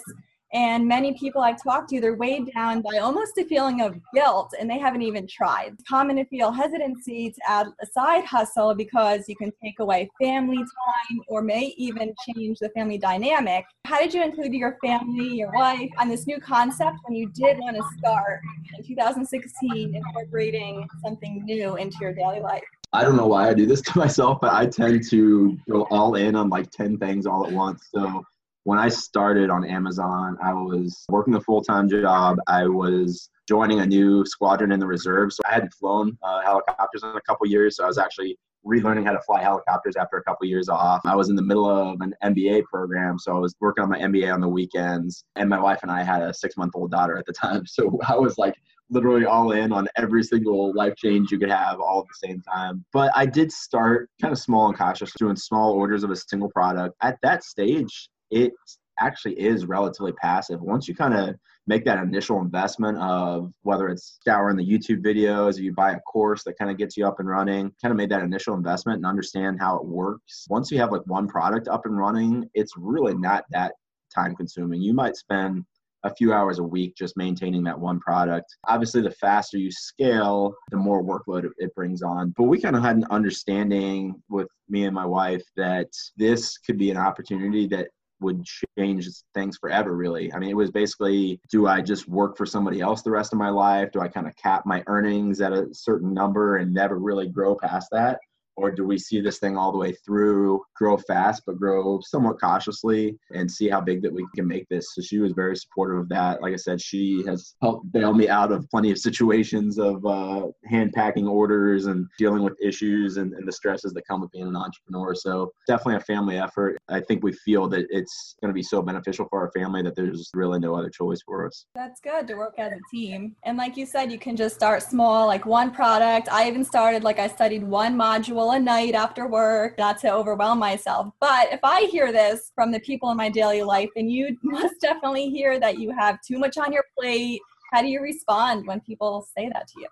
And 0.52 0.88
many 0.88 1.14
people 1.18 1.42
I've 1.42 1.62
talked 1.62 1.90
to, 1.90 2.02
they're 2.02 2.16
weighed 2.16 2.52
down 2.54 2.82
by 2.82 2.98
almost 2.98 3.38
a 3.38 3.46
feeling 3.46 3.82
of 3.82 4.00
guilt 4.14 4.54
and 4.60 4.70
they 4.70 4.80
haven't 4.80 5.04
even 5.04 5.28
tried. 5.28 5.74
It's 5.74 5.84
common 5.88 6.16
to 6.16 6.26
feel 6.26 6.52
hesitancy 6.52 7.32
to 7.32 7.42
add 7.48 7.68
a 7.82 7.86
side 7.86 8.26
hustle 8.26 8.74
because 8.74 9.26
you 9.28 9.36
can 9.36 9.52
take 9.64 9.80
away 9.80 10.10
family 10.20 10.58
time 10.58 11.22
or 11.28 11.44
may 11.44 11.74
even 11.78 12.14
change 12.28 12.58
the 12.60 12.70
family 12.70 12.98
dynamic. 12.98 13.66
How 13.86 14.00
did 14.00 14.14
you 14.14 14.24
include 14.24 14.54
your 14.54 14.78
family, 14.84 15.36
your 15.36 15.52
wife 15.52 15.90
on 16.00 16.10
this 16.10 16.26
new 16.26 16.40
concept 16.40 16.98
when 17.04 17.16
you 17.16 17.32
did 17.36 17.58
want 17.60 17.78
to 17.78 17.84
start 18.00 18.40
in 18.76 18.84
2016 18.84 19.96
incorporating 19.96 20.88
something 21.04 21.44
new 21.46 21.76
into 21.76 21.98
your 22.02 22.14
daily 22.14 22.40
life? 22.40 22.64
I 22.92 23.04
don't 23.04 23.16
know 23.16 23.28
why 23.28 23.50
I 23.50 23.54
do 23.54 23.66
this 23.66 23.82
to 23.84 23.98
myself, 23.98 24.40
but 24.42 24.54
I 24.54 24.66
tend 24.66 25.08
to 25.10 25.58
go 25.70 25.84
all 25.92 26.16
in 26.16 26.36
on 26.36 26.50
like 26.50 26.72
10 26.72 26.98
things 26.98 27.26
all 27.26 27.46
at 27.46 27.54
once. 27.54 27.88
So 27.94 28.24
when 28.64 28.80
I 28.80 28.90
started 28.90 29.50
on 29.50 29.66
Amazon, 29.66 30.38
I 30.44 30.54
was 30.54 31.06
working 31.10 31.36
a 31.36 31.42
full 31.42 31.62
time 31.62 31.90
job. 31.90 32.38
I 32.48 32.68
was 32.68 33.30
joining 33.48 33.80
a 33.80 33.86
new 33.86 34.26
squadron 34.26 34.72
in 34.72 34.80
the 34.80 34.88
reserve. 34.88 35.34
So 35.34 35.42
I 35.50 35.54
hadn't 35.54 35.74
flown 35.74 36.18
uh, 36.24 36.42
helicopters 36.42 37.04
in 37.04 37.10
a 37.10 37.22
couple 37.22 37.48
years. 37.48 37.78
So 37.78 37.84
I 37.84 37.88
was 37.88 37.98
actually 37.98 38.38
relearning 38.66 39.06
how 39.06 39.14
to 39.14 39.22
fly 39.22 39.42
helicopters 39.42 39.96
after 39.96 40.18
a 40.18 40.24
couple 40.24 40.46
years 40.46 40.70
off. 40.70 41.02
I 41.06 41.16
was 41.16 41.30
in 41.30 41.36
the 41.36 41.42
middle 41.42 41.70
of 41.70 42.02
an 42.02 42.14
MBA 42.24 42.66
program, 42.66 43.18
so 43.18 43.36
I 43.36 43.40
was 43.40 43.56
working 43.62 43.84
on 43.84 43.90
my 43.90 44.00
MBA 44.00 44.34
on 44.34 44.42
the 44.42 44.48
weekends. 44.48 45.24
And 45.36 45.50
my 45.50 45.60
wife 45.60 45.80
and 45.82 45.92
I 45.92 46.04
had 46.04 46.22
a 46.22 46.34
six 46.34 46.58
month 46.58 46.74
old 46.76 46.92
daughter 46.92 47.18
at 47.18 47.26
the 47.26 47.34
time, 47.34 47.66
so 47.66 47.98
I 48.08 48.16
was 48.16 48.38
like 48.38 48.56
literally 48.90 49.26
all 49.26 49.52
in 49.52 49.72
on 49.72 49.88
every 49.98 50.24
single 50.24 50.74
life 50.74 50.96
change 50.96 51.32
you 51.32 51.40
could 51.40 51.52
have 51.52 51.80
all 51.80 52.00
at 52.00 52.06
the 52.08 52.28
same 52.28 52.42
time. 52.42 52.84
But 52.92 53.12
I 53.16 53.26
did 53.26 53.52
start 53.52 54.10
kind 54.22 54.32
of 54.32 54.40
small 54.40 54.68
and 54.68 54.78
cautious, 54.78 55.12
doing 55.18 55.36
small 55.36 55.74
orders 55.74 56.04
of 56.04 56.12
a 56.12 56.16
single 56.16 56.50
product. 56.50 56.96
At 57.02 57.18
that 57.22 57.44
stage, 57.44 58.10
it 58.32 58.54
actually 59.00 59.40
is 59.40 59.66
relatively 59.66 60.12
passive. 60.14 60.62
Once 60.62 60.88
you 60.88 60.96
kind 60.96 61.14
of 61.14 61.36
make 61.68 61.86
that 61.86 62.00
initial 62.00 62.42
investment 62.42 62.98
of 62.98 63.52
whether 63.62 63.90
it's 63.90 64.18
scouring 64.20 64.58
the 64.58 64.66
YouTube 64.66 65.04
videos, 65.04 65.58
or 65.58 65.62
you 65.62 65.72
buy 65.72 65.92
a 65.92 66.00
course 66.02 66.44
that 66.44 66.58
kind 66.58 66.72
of 66.72 66.78
gets 66.78 66.98
you 66.98 67.06
up 67.08 67.20
and 67.20 67.30
running, 67.30 67.72
kind 67.82 67.92
of 67.92 67.96
made 67.96 68.10
that 68.10 68.24
initial 68.24 68.56
investment 68.56 68.98
and 68.98 69.06
understand 69.06 69.60
how 69.60 69.78
it 69.78 69.86
works. 69.86 70.48
Once 70.50 70.72
you 70.72 70.80
have 70.80 70.92
like 70.92 71.06
one 71.06 71.28
product 71.28 71.68
up 71.68 71.86
and 71.86 71.98
running, 71.98 72.50
it's 72.56 72.74
really 72.76 73.14
not 73.14 73.46
that 73.52 73.74
time 74.14 74.36
consuming. 74.36 74.82
You 74.82 74.94
might 74.94 75.16
spend 75.16 75.64
a 76.04 76.14
few 76.16 76.34
hours 76.34 76.60
a 76.60 76.64
week 76.64 76.96
just 76.96 77.18
maintaining 77.18 77.64
that 77.64 77.80
one 77.80 78.00
product. 78.00 78.56
Obviously, 78.68 79.02
the 79.02 79.12
faster 79.12 79.58
you 79.58 79.72
scale, 79.72 80.54
the 80.72 80.78
more 80.78 81.04
workload 81.04 81.50
it 81.58 81.76
brings 81.76 82.02
on. 82.02 82.34
But 82.38 82.44
we 82.44 82.60
kind 82.60 82.76
of 82.76 82.84
had 82.84 82.96
an 82.96 83.06
understanding 83.10 84.22
with 84.30 84.48
me 84.70 84.86
and 84.86 84.96
my 84.96 85.06
wife 85.06 85.44
that 85.56 85.90
this 86.18 86.58
could 86.58 86.78
be 86.78 86.92
an 86.92 86.98
opportunity 86.98 87.68
that 87.68 87.90
would 88.22 88.44
change 88.78 89.08
things 89.34 89.58
forever 89.58 89.96
really 89.96 90.32
i 90.34 90.40
mean 90.40 90.50
it 90.50 90.56
was 90.56 90.72
basically 90.72 91.40
do 91.50 91.68
i 91.68 91.80
just 91.80 92.08
work 92.08 92.36
for 92.36 92.46
somebody 92.46 92.82
else 92.82 93.02
the 93.02 93.10
rest 93.10 93.32
of 93.32 93.40
my 93.40 93.50
life 93.50 93.90
do 93.92 94.02
i 94.02 94.10
kind 94.10 94.28
of 94.28 94.36
cap 94.36 94.66
my 94.66 94.84
earnings 94.88 95.40
at 95.40 95.54
a 95.54 95.68
certain 95.72 96.14
number 96.14 96.58
and 96.58 96.74
never 96.74 97.00
really 97.00 97.28
grow 97.28 97.56
past 97.56 97.88
that 97.92 98.20
or 98.60 98.72
do 98.72 98.86
we 98.86 98.98
see 98.98 99.22
this 99.22 99.40
thing 99.40 99.58
all 99.58 99.72
the 99.72 99.78
way 99.78 99.94
through, 100.06 100.62
grow 100.76 100.98
fast, 100.98 101.44
but 101.46 101.58
grow 101.58 102.00
somewhat 102.02 102.40
cautiously 102.40 103.18
and 103.34 103.50
see 103.50 103.70
how 103.70 103.80
big 103.80 104.02
that 104.02 104.14
we 104.14 104.26
can 104.36 104.48
make 104.48 104.68
this? 104.70 104.94
So 104.94 105.02
she 105.02 105.20
was 105.20 105.32
very 105.32 105.56
supportive 105.56 106.00
of 106.00 106.10
that. 106.10 106.42
Like 106.42 106.54
I 106.54 106.58
said, 106.58 106.82
she 106.82 107.24
has 107.26 107.56
helped 107.62 107.92
bail 107.92 108.14
me 108.14 108.28
out 108.28 108.52
of 108.52 108.70
plenty 108.70 108.92
of 108.92 108.98
situations 108.98 109.80
of 109.80 110.06
uh, 110.06 110.48
hand 110.66 110.92
packing 110.94 111.28
orders 111.28 111.86
and 111.86 112.06
dealing 112.18 112.44
with 112.44 112.54
issues 112.62 113.18
and, 113.18 113.34
and 113.34 113.48
the 113.48 113.52
stresses 113.52 113.94
that 113.94 114.08
come 114.08 114.22
with 114.22 114.32
being 114.32 114.48
an 114.48 114.56
entrepreneur. 114.56 115.16
So 115.16 115.52
definitely 115.68 115.96
a 115.96 116.02
family 116.02 116.38
effort. 116.38 116.78
I 116.90 117.00
think 117.00 117.24
we 117.24 117.32
feel 117.32 117.68
that 117.70 117.86
it's 117.90 118.36
going 118.42 118.50
to 118.50 118.54
be 118.54 118.64
so 118.64 118.82
beneficial 118.82 119.28
for 119.30 119.40
our 119.40 119.52
family 119.52 119.82
that 119.84 119.96
there's 119.96 120.30
really 120.34 120.60
no 120.60 120.76
other 120.76 120.90
choice 120.90 121.22
for 121.26 121.48
us. 121.48 121.66
That's 121.74 122.02
good 122.02 122.28
to 122.28 122.36
work 122.36 122.56
as 122.58 122.74
a 122.74 122.80
team. 122.92 123.36
And 123.44 123.58
like 123.58 123.78
you 123.78 123.86
said, 123.86 124.12
you 124.12 124.20
can 124.20 124.36
just 124.36 124.56
start 124.56 124.84
small, 124.84 125.28
like 125.28 125.46
one 125.46 125.72
product. 125.72 126.28
I 126.32 126.48
even 126.48 126.64
started, 126.64 127.04
like 127.04 127.20
I 127.20 127.28
studied 127.28 127.64
one 127.64 127.96
module 127.96 128.49
a 128.52 128.60
night 128.60 128.94
after 128.94 129.28
work, 129.28 129.78
not 129.78 130.00
to 130.00 130.14
overwhelm 130.14 130.60
myself. 130.60 131.14
But 131.20 131.52
if 131.52 131.60
I 131.64 131.84
hear 131.84 132.12
this 132.12 132.52
from 132.56 132.72
the 132.72 132.80
people 132.80 133.12
in 133.12 133.18
my 133.18 133.30
daily 133.30 133.64
life, 133.64 133.90
then 133.96 134.10
you 134.10 134.38
must 134.44 134.82
definitely 134.82 135.30
hear 135.30 135.60
that 135.60 135.80
you 135.80 135.92
have 135.92 136.20
too 136.22 136.38
much 136.38 136.58
on 136.58 136.72
your 136.72 136.86
plate. 136.98 137.42
How 137.74 137.82
do 137.82 137.88
you 137.88 138.02
respond 138.02 138.66
when 138.66 138.80
people 138.82 139.28
say 139.38 139.50
that 139.54 139.68
to 139.68 139.82
you? 139.82 139.88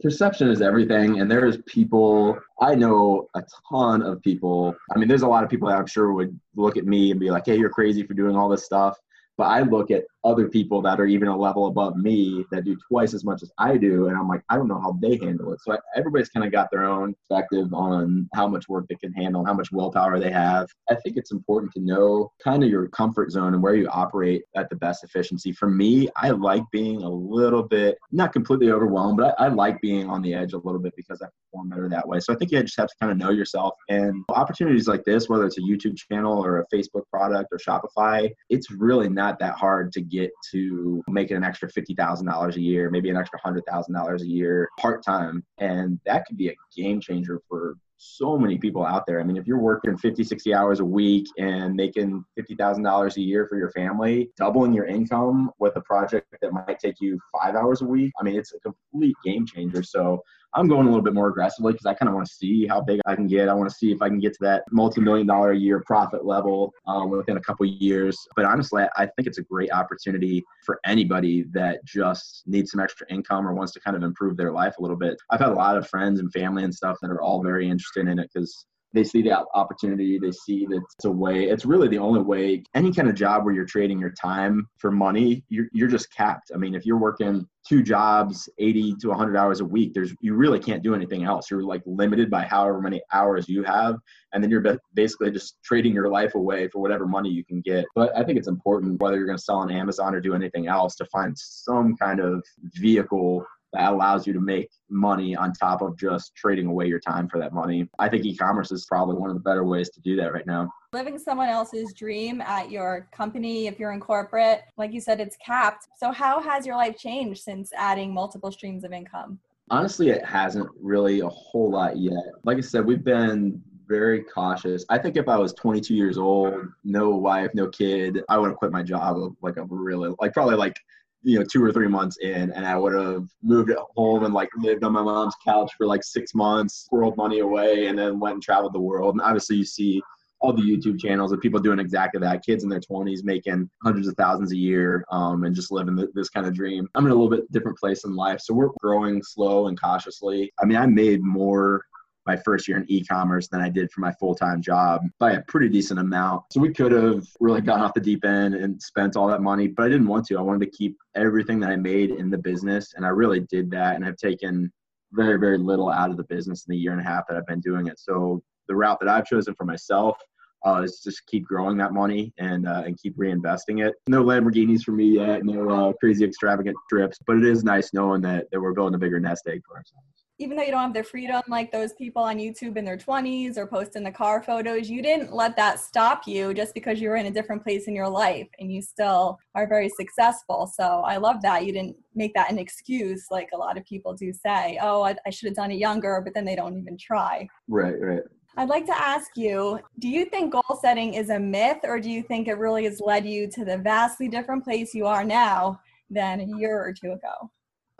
perception 0.00 0.48
is 0.48 0.62
everything 0.62 1.18
and 1.18 1.28
there's 1.28 1.56
people 1.66 2.38
i 2.60 2.76
know 2.76 3.28
a 3.34 3.42
ton 3.68 4.02
of 4.02 4.22
people 4.22 4.72
i 4.94 4.98
mean 4.98 5.08
there's 5.08 5.22
a 5.22 5.26
lot 5.26 5.42
of 5.42 5.50
people 5.50 5.68
that 5.68 5.76
i'm 5.76 5.86
sure 5.86 6.12
would 6.12 6.38
look 6.54 6.76
at 6.76 6.84
me 6.84 7.10
and 7.10 7.18
be 7.18 7.28
like 7.28 7.44
hey 7.44 7.58
you're 7.58 7.68
crazy 7.68 8.04
for 8.04 8.14
doing 8.14 8.36
all 8.36 8.48
this 8.48 8.64
stuff 8.64 8.96
but 9.40 9.46
I 9.46 9.62
look 9.62 9.90
at 9.90 10.04
other 10.24 10.48
people 10.48 10.82
that 10.82 11.00
are 11.00 11.06
even 11.06 11.28
a 11.28 11.36
level 11.36 11.66
above 11.66 11.96
me 11.96 12.44
that 12.50 12.64
do 12.64 12.76
twice 12.88 13.14
as 13.14 13.24
much 13.24 13.42
as 13.42 13.50
I 13.58 13.76
do, 13.76 14.08
and 14.08 14.16
I'm 14.16 14.28
like, 14.28 14.42
I 14.48 14.56
don't 14.56 14.68
know 14.68 14.80
how 14.80 14.98
they 15.00 15.16
handle 15.16 15.52
it. 15.52 15.60
So 15.62 15.76
everybody's 15.96 16.28
kind 16.28 16.44
of 16.44 16.52
got 16.52 16.70
their 16.70 16.84
own 16.84 17.14
perspective 17.14 17.72
on 17.72 18.28
how 18.34 18.46
much 18.46 18.68
work 18.68 18.86
they 18.88 18.96
can 18.96 19.12
handle, 19.12 19.44
how 19.44 19.54
much 19.54 19.72
willpower 19.72 20.18
they 20.18 20.30
have. 20.30 20.68
I 20.90 20.94
think 20.96 21.16
it's 21.16 21.32
important 21.32 21.72
to 21.72 21.80
know 21.80 22.32
kind 22.42 22.62
of 22.62 22.70
your 22.70 22.88
comfort 22.88 23.30
zone 23.30 23.54
and 23.54 23.62
where 23.62 23.74
you 23.74 23.88
operate 23.88 24.42
at 24.56 24.68
the 24.70 24.76
best 24.76 25.04
efficiency. 25.04 25.52
For 25.52 25.68
me, 25.68 26.08
I 26.16 26.30
like 26.30 26.62
being 26.72 27.02
a 27.02 27.08
little 27.08 27.62
bit 27.62 27.98
not 28.12 28.32
completely 28.32 28.70
overwhelmed, 28.70 29.18
but 29.18 29.34
I, 29.38 29.46
I 29.46 29.48
like 29.48 29.80
being 29.80 30.08
on 30.08 30.22
the 30.22 30.34
edge 30.34 30.52
a 30.52 30.58
little 30.58 30.80
bit 30.80 30.94
because 30.96 31.22
I 31.22 31.26
perform 31.50 31.70
better 31.70 31.88
that 31.88 32.06
way. 32.06 32.20
So 32.20 32.32
I 32.32 32.36
think 32.36 32.50
you 32.50 32.62
just 32.62 32.78
have 32.78 32.88
to 32.88 32.94
kind 33.00 33.12
of 33.12 33.18
know 33.18 33.30
yourself. 33.30 33.74
And 33.88 34.24
opportunities 34.28 34.88
like 34.88 35.04
this, 35.04 35.28
whether 35.28 35.46
it's 35.46 35.58
a 35.58 35.62
YouTube 35.62 35.96
channel 35.96 36.44
or 36.44 36.60
a 36.60 36.66
Facebook 36.74 37.02
product 37.12 37.48
or 37.52 37.58
Shopify, 37.58 38.30
it's 38.48 38.70
really 38.70 39.08
not 39.08 39.38
that 39.40 39.54
hard 39.54 39.92
to 39.92 40.00
get 40.10 40.30
to 40.50 41.02
making 41.08 41.36
an 41.36 41.44
extra 41.44 41.70
$50,000 41.70 42.56
a 42.56 42.60
year, 42.60 42.90
maybe 42.90 43.10
an 43.10 43.16
extra 43.16 43.40
$100,000 43.40 44.20
a 44.20 44.26
year 44.26 44.68
part 44.78 45.04
time. 45.04 45.44
And 45.58 45.98
that 46.06 46.26
could 46.26 46.36
be 46.36 46.48
a 46.48 46.56
game 46.76 47.00
changer 47.00 47.40
for 47.48 47.76
so 48.02 48.38
many 48.38 48.56
people 48.56 48.84
out 48.84 49.04
there. 49.06 49.20
I 49.20 49.24
mean, 49.24 49.36
if 49.36 49.46
you're 49.46 49.58
working 49.58 49.96
50, 49.96 50.24
60 50.24 50.54
hours 50.54 50.80
a 50.80 50.84
week 50.84 51.26
and 51.38 51.74
making 51.74 52.24
$50,000 52.38 53.16
a 53.16 53.20
year 53.20 53.46
for 53.46 53.58
your 53.58 53.70
family, 53.72 54.30
doubling 54.38 54.72
your 54.72 54.86
income 54.86 55.50
with 55.58 55.76
a 55.76 55.82
project 55.82 56.26
that 56.40 56.52
might 56.52 56.78
take 56.78 57.00
you 57.00 57.18
five 57.38 57.54
hours 57.54 57.82
a 57.82 57.84
week, 57.84 58.10
I 58.18 58.24
mean, 58.24 58.36
it's 58.36 58.54
a 58.54 58.60
complete 58.60 59.16
game 59.22 59.46
changer. 59.46 59.82
So 59.82 60.22
I'm 60.54 60.68
going 60.68 60.86
a 60.86 60.90
little 60.90 61.02
bit 61.02 61.14
more 61.14 61.28
aggressively 61.28 61.72
because 61.72 61.86
I 61.86 61.94
kind 61.94 62.08
of 62.08 62.14
want 62.14 62.26
to 62.26 62.34
see 62.34 62.66
how 62.66 62.80
big 62.80 63.00
I 63.06 63.14
can 63.14 63.26
get. 63.26 63.48
I 63.48 63.54
want 63.54 63.70
to 63.70 63.74
see 63.74 63.92
if 63.92 64.02
I 64.02 64.08
can 64.08 64.18
get 64.18 64.32
to 64.32 64.38
that 64.42 64.64
multi-million 64.70 65.26
dollar 65.26 65.52
a 65.52 65.56
year 65.56 65.82
profit 65.86 66.24
level 66.24 66.72
um, 66.86 67.10
within 67.10 67.36
a 67.36 67.40
couple 67.40 67.66
years. 67.66 68.16
But 68.34 68.44
honestly, 68.44 68.84
I 68.96 69.06
think 69.06 69.28
it's 69.28 69.38
a 69.38 69.42
great 69.42 69.72
opportunity 69.72 70.44
for 70.64 70.80
anybody 70.84 71.44
that 71.52 71.84
just 71.84 72.42
needs 72.46 72.72
some 72.72 72.80
extra 72.80 73.06
income 73.10 73.46
or 73.46 73.54
wants 73.54 73.72
to 73.74 73.80
kind 73.80 73.96
of 73.96 74.02
improve 74.02 74.36
their 74.36 74.52
life 74.52 74.76
a 74.78 74.82
little 74.82 74.96
bit. 74.96 75.16
I've 75.30 75.40
had 75.40 75.50
a 75.50 75.54
lot 75.54 75.76
of 75.76 75.88
friends 75.88 76.20
and 76.20 76.32
family 76.32 76.64
and 76.64 76.74
stuff 76.74 76.96
that 77.02 77.10
are 77.10 77.22
all 77.22 77.42
very 77.42 77.68
interested 77.68 78.08
in 78.08 78.18
it 78.18 78.30
because 78.32 78.66
they 78.92 79.04
see 79.04 79.22
the 79.22 79.44
opportunity 79.54 80.18
they 80.18 80.32
see 80.32 80.66
that 80.66 80.80
it's 80.96 81.04
a 81.04 81.10
way 81.10 81.44
it's 81.44 81.64
really 81.64 81.88
the 81.88 81.98
only 81.98 82.20
way 82.20 82.62
any 82.74 82.92
kind 82.92 83.08
of 83.08 83.14
job 83.14 83.44
where 83.44 83.54
you're 83.54 83.64
trading 83.64 83.98
your 83.98 84.12
time 84.12 84.66
for 84.78 84.90
money 84.90 85.44
you're, 85.48 85.66
you're 85.72 85.88
just 85.88 86.12
capped. 86.14 86.50
I 86.54 86.58
mean 86.58 86.74
if 86.74 86.84
you're 86.84 86.98
working 86.98 87.46
two 87.68 87.82
jobs 87.82 88.48
80 88.58 88.96
to 89.00 89.08
100 89.08 89.36
hours 89.36 89.60
a 89.60 89.64
week 89.64 89.92
there's 89.94 90.14
you 90.20 90.34
really 90.34 90.58
can't 90.58 90.82
do 90.82 90.94
anything 90.94 91.24
else. 91.24 91.50
You're 91.50 91.62
like 91.62 91.82
limited 91.86 92.30
by 92.30 92.42
however 92.42 92.80
many 92.80 93.02
hours 93.12 93.48
you 93.48 93.62
have 93.64 93.96
and 94.32 94.42
then 94.42 94.50
you're 94.50 94.78
basically 94.94 95.30
just 95.30 95.56
trading 95.64 95.92
your 95.92 96.08
life 96.08 96.34
away 96.34 96.68
for 96.68 96.80
whatever 96.80 97.06
money 97.06 97.30
you 97.30 97.44
can 97.44 97.60
get. 97.60 97.84
But 97.94 98.16
i 98.16 98.24
think 98.24 98.38
it's 98.38 98.48
important 98.48 99.00
whether 99.00 99.16
you're 99.16 99.26
going 99.26 99.38
to 99.38 99.44
sell 99.44 99.56
on 99.56 99.70
amazon 99.70 100.14
or 100.14 100.20
do 100.20 100.34
anything 100.34 100.66
else 100.66 100.96
to 100.96 101.04
find 101.06 101.36
some 101.36 101.96
kind 101.96 102.20
of 102.20 102.42
vehicle 102.74 103.44
that 103.72 103.92
allows 103.92 104.26
you 104.26 104.32
to 104.32 104.40
make 104.40 104.70
money 104.88 105.36
on 105.36 105.52
top 105.52 105.82
of 105.82 105.96
just 105.96 106.34
trading 106.34 106.66
away 106.66 106.86
your 106.86 106.98
time 106.98 107.28
for 107.28 107.38
that 107.38 107.52
money. 107.52 107.88
I 107.98 108.08
think 108.08 108.24
e-commerce 108.24 108.72
is 108.72 108.86
probably 108.86 109.16
one 109.16 109.30
of 109.30 109.36
the 109.36 109.42
better 109.42 109.64
ways 109.64 109.90
to 109.90 110.00
do 110.00 110.16
that 110.16 110.32
right 110.32 110.46
now. 110.46 110.72
Living 110.92 111.18
someone 111.18 111.48
else's 111.48 111.92
dream 111.92 112.40
at 112.40 112.70
your 112.70 113.08
company, 113.12 113.68
if 113.68 113.78
you're 113.78 113.92
in 113.92 114.00
corporate, 114.00 114.62
like 114.76 114.92
you 114.92 115.00
said, 115.00 115.20
it's 115.20 115.36
capped. 115.44 115.86
So 115.96 116.10
how 116.10 116.40
has 116.40 116.66
your 116.66 116.76
life 116.76 116.98
changed 116.98 117.42
since 117.42 117.72
adding 117.76 118.12
multiple 118.12 118.50
streams 118.50 118.82
of 118.82 118.92
income? 118.92 119.38
Honestly, 119.70 120.10
it 120.10 120.24
hasn't 120.24 120.68
really 120.80 121.20
a 121.20 121.28
whole 121.28 121.70
lot 121.70 121.96
yet. 121.96 122.24
Like 122.42 122.58
I 122.58 122.62
said, 122.62 122.84
we've 122.84 123.04
been 123.04 123.62
very 123.86 124.24
cautious. 124.24 124.84
I 124.88 124.98
think 124.98 125.16
if 125.16 125.28
I 125.28 125.36
was 125.36 125.52
22 125.52 125.94
years 125.94 126.18
old, 126.18 126.54
no 126.82 127.10
wife, 127.10 127.50
no 127.54 127.68
kid, 127.68 128.20
I 128.28 128.38
would 128.38 128.48
have 128.48 128.56
quit 128.56 128.72
my 128.72 128.82
job 128.82 129.16
like 129.42 129.56
a 129.58 129.64
really 129.64 130.14
like 130.20 130.32
probably 130.32 130.56
like 130.56 130.76
you 131.22 131.38
know 131.38 131.44
two 131.44 131.62
or 131.62 131.72
three 131.72 131.88
months 131.88 132.16
in 132.18 132.50
and 132.52 132.66
i 132.66 132.76
would 132.76 132.94
have 132.94 133.26
moved 133.42 133.70
at 133.70 133.78
home 133.96 134.24
and 134.24 134.32
like 134.32 134.48
lived 134.58 134.84
on 134.84 134.92
my 134.92 135.02
mom's 135.02 135.34
couch 135.44 135.70
for 135.76 135.86
like 135.86 136.02
six 136.02 136.34
months 136.34 136.88
squirreled 136.90 137.16
money 137.16 137.40
away 137.40 137.86
and 137.86 137.98
then 137.98 138.18
went 138.18 138.34
and 138.34 138.42
traveled 138.42 138.72
the 138.72 138.80
world. 138.80 139.14
And 139.14 139.22
obviously 139.22 139.56
you 139.56 139.64
see 139.64 140.02
all 140.40 140.54
the 140.54 140.62
youtube 140.62 140.98
channels 140.98 141.32
of 141.32 141.40
people 141.40 141.60
doing 141.60 141.78
exactly 141.78 142.18
that 142.18 142.44
kids 142.44 142.64
in 142.64 142.70
their 142.70 142.80
20s 142.80 143.22
making 143.22 143.68
hundreds 143.82 144.08
of 144.08 144.14
thousands 144.16 144.52
a 144.52 144.56
year 144.56 145.04
um, 145.10 145.44
and 145.44 145.54
just 145.54 145.70
living 145.70 146.08
this 146.14 146.30
kind 146.30 146.46
of 146.46 146.54
dream. 146.54 146.88
I'm 146.94 147.04
in 147.04 147.12
a 147.12 147.14
little 147.14 147.30
bit 147.30 147.50
different 147.52 147.78
place 147.78 148.04
in 148.04 148.14
life 148.14 148.40
so 148.40 148.54
we're 148.54 148.70
growing 148.80 149.22
slow 149.22 149.66
and 149.66 149.78
cautiously. 149.78 150.52
I 150.60 150.64
mean 150.64 150.78
i 150.78 150.86
made 150.86 151.22
more 151.22 151.84
my 152.26 152.36
first 152.36 152.68
year 152.68 152.76
in 152.76 152.84
e-commerce 152.88 153.48
than 153.48 153.60
I 153.60 153.68
did 153.68 153.90
for 153.90 154.00
my 154.00 154.12
full-time 154.12 154.60
job 154.60 155.02
by 155.18 155.32
a 155.32 155.42
pretty 155.42 155.68
decent 155.68 156.00
amount. 156.00 156.44
So 156.52 156.60
we 156.60 156.72
could 156.72 156.92
have 156.92 157.26
really 157.40 157.60
gone 157.60 157.80
off 157.80 157.94
the 157.94 158.00
deep 158.00 158.24
end 158.24 158.54
and 158.54 158.80
spent 158.80 159.16
all 159.16 159.28
that 159.28 159.42
money, 159.42 159.68
but 159.68 159.84
I 159.84 159.88
didn't 159.88 160.06
want 160.06 160.26
to. 160.26 160.38
I 160.38 160.42
wanted 160.42 160.70
to 160.70 160.76
keep 160.76 160.96
everything 161.14 161.60
that 161.60 161.70
I 161.70 161.76
made 161.76 162.10
in 162.10 162.30
the 162.30 162.38
business 162.38 162.94
and 162.96 163.06
I 163.06 163.08
really 163.08 163.40
did 163.40 163.70
that 163.70 163.96
and 163.96 164.04
I've 164.04 164.16
taken 164.16 164.70
very 165.12 165.38
very 165.38 165.58
little 165.58 165.90
out 165.90 166.10
of 166.10 166.16
the 166.16 166.24
business 166.24 166.64
in 166.66 166.72
the 166.72 166.78
year 166.78 166.92
and 166.92 167.00
a 167.00 167.04
half 167.04 167.26
that 167.28 167.36
I've 167.36 167.46
been 167.46 167.60
doing 167.60 167.88
it. 167.88 167.98
So 167.98 168.42
the 168.68 168.76
route 168.76 168.98
that 169.00 169.08
I've 169.08 169.26
chosen 169.26 169.54
for 169.54 169.64
myself 169.64 170.16
uh, 170.64 170.82
is 170.84 171.00
just 171.02 171.26
keep 171.26 171.44
growing 171.44 171.76
that 171.78 171.92
money 171.92 172.32
and 172.38 172.68
uh, 172.68 172.82
and 172.84 172.98
keep 172.98 173.16
reinvesting 173.16 173.84
it. 173.84 173.94
No 174.06 174.22
Lamborghinis 174.22 174.82
for 174.82 174.92
me 174.92 175.16
yet, 175.16 175.44
no 175.44 175.68
uh, 175.70 175.92
crazy 175.94 176.24
extravagant 176.24 176.76
trips, 176.88 177.18
but 177.26 177.36
it 177.36 177.44
is 177.44 177.64
nice 177.64 177.92
knowing 177.94 178.20
that, 178.22 178.46
that 178.52 178.60
we're 178.60 178.74
building 178.74 178.94
a 178.94 178.98
bigger 178.98 179.18
nest 179.18 179.48
egg 179.48 179.62
for 179.66 179.76
ourselves 179.76 180.19
even 180.40 180.56
though 180.56 180.62
you 180.62 180.70
don't 180.70 180.80
have 180.80 180.94
the 180.94 181.04
freedom 181.04 181.42
like 181.48 181.70
those 181.70 181.92
people 181.92 182.22
on 182.22 182.38
YouTube 182.38 182.78
in 182.78 182.84
their 182.84 182.96
20s 182.96 183.58
or 183.58 183.66
posting 183.66 184.02
the 184.02 184.10
car 184.10 184.42
photos, 184.42 184.88
you 184.88 185.02
didn't 185.02 185.34
let 185.34 185.54
that 185.56 185.78
stop 185.78 186.26
you 186.26 186.54
just 186.54 186.72
because 186.72 186.98
you 186.98 187.10
were 187.10 187.16
in 187.16 187.26
a 187.26 187.30
different 187.30 187.62
place 187.62 187.88
in 187.88 187.94
your 187.94 188.08
life 188.08 188.48
and 188.58 188.72
you 188.72 188.80
still 188.80 189.38
are 189.54 189.68
very 189.68 189.90
successful. 189.90 190.66
So 190.74 191.02
I 191.06 191.18
love 191.18 191.42
that. 191.42 191.66
You 191.66 191.74
didn't 191.74 191.96
make 192.14 192.32
that 192.34 192.50
an 192.50 192.58
excuse 192.58 193.26
like 193.30 193.50
a 193.52 193.56
lot 193.56 193.76
of 193.76 193.84
people 193.84 194.14
do 194.14 194.32
say, 194.32 194.78
oh, 194.80 195.02
I, 195.02 195.14
I 195.26 195.30
should 195.30 195.48
have 195.48 195.56
done 195.56 195.72
it 195.72 195.76
younger, 195.76 196.22
but 196.24 196.32
then 196.32 196.46
they 196.46 196.56
don't 196.56 196.78
even 196.78 196.96
try. 196.96 197.46
Right, 197.68 198.00
right. 198.00 198.22
I'd 198.56 198.70
like 198.70 198.86
to 198.86 198.98
ask 198.98 199.36
you 199.36 199.78
do 199.98 200.08
you 200.08 200.24
think 200.24 200.52
goal 200.52 200.78
setting 200.80 201.14
is 201.14 201.28
a 201.28 201.38
myth 201.38 201.80
or 201.84 202.00
do 202.00 202.10
you 202.10 202.22
think 202.22 202.48
it 202.48 202.58
really 202.58 202.84
has 202.84 203.00
led 203.00 203.26
you 203.26 203.46
to 203.50 203.64
the 203.64 203.76
vastly 203.76 204.26
different 204.26 204.64
place 204.64 204.94
you 204.94 205.06
are 205.06 205.22
now 205.22 205.78
than 206.08 206.40
a 206.40 206.58
year 206.58 206.80
or 206.80 206.94
two 206.94 207.12
ago? 207.12 207.50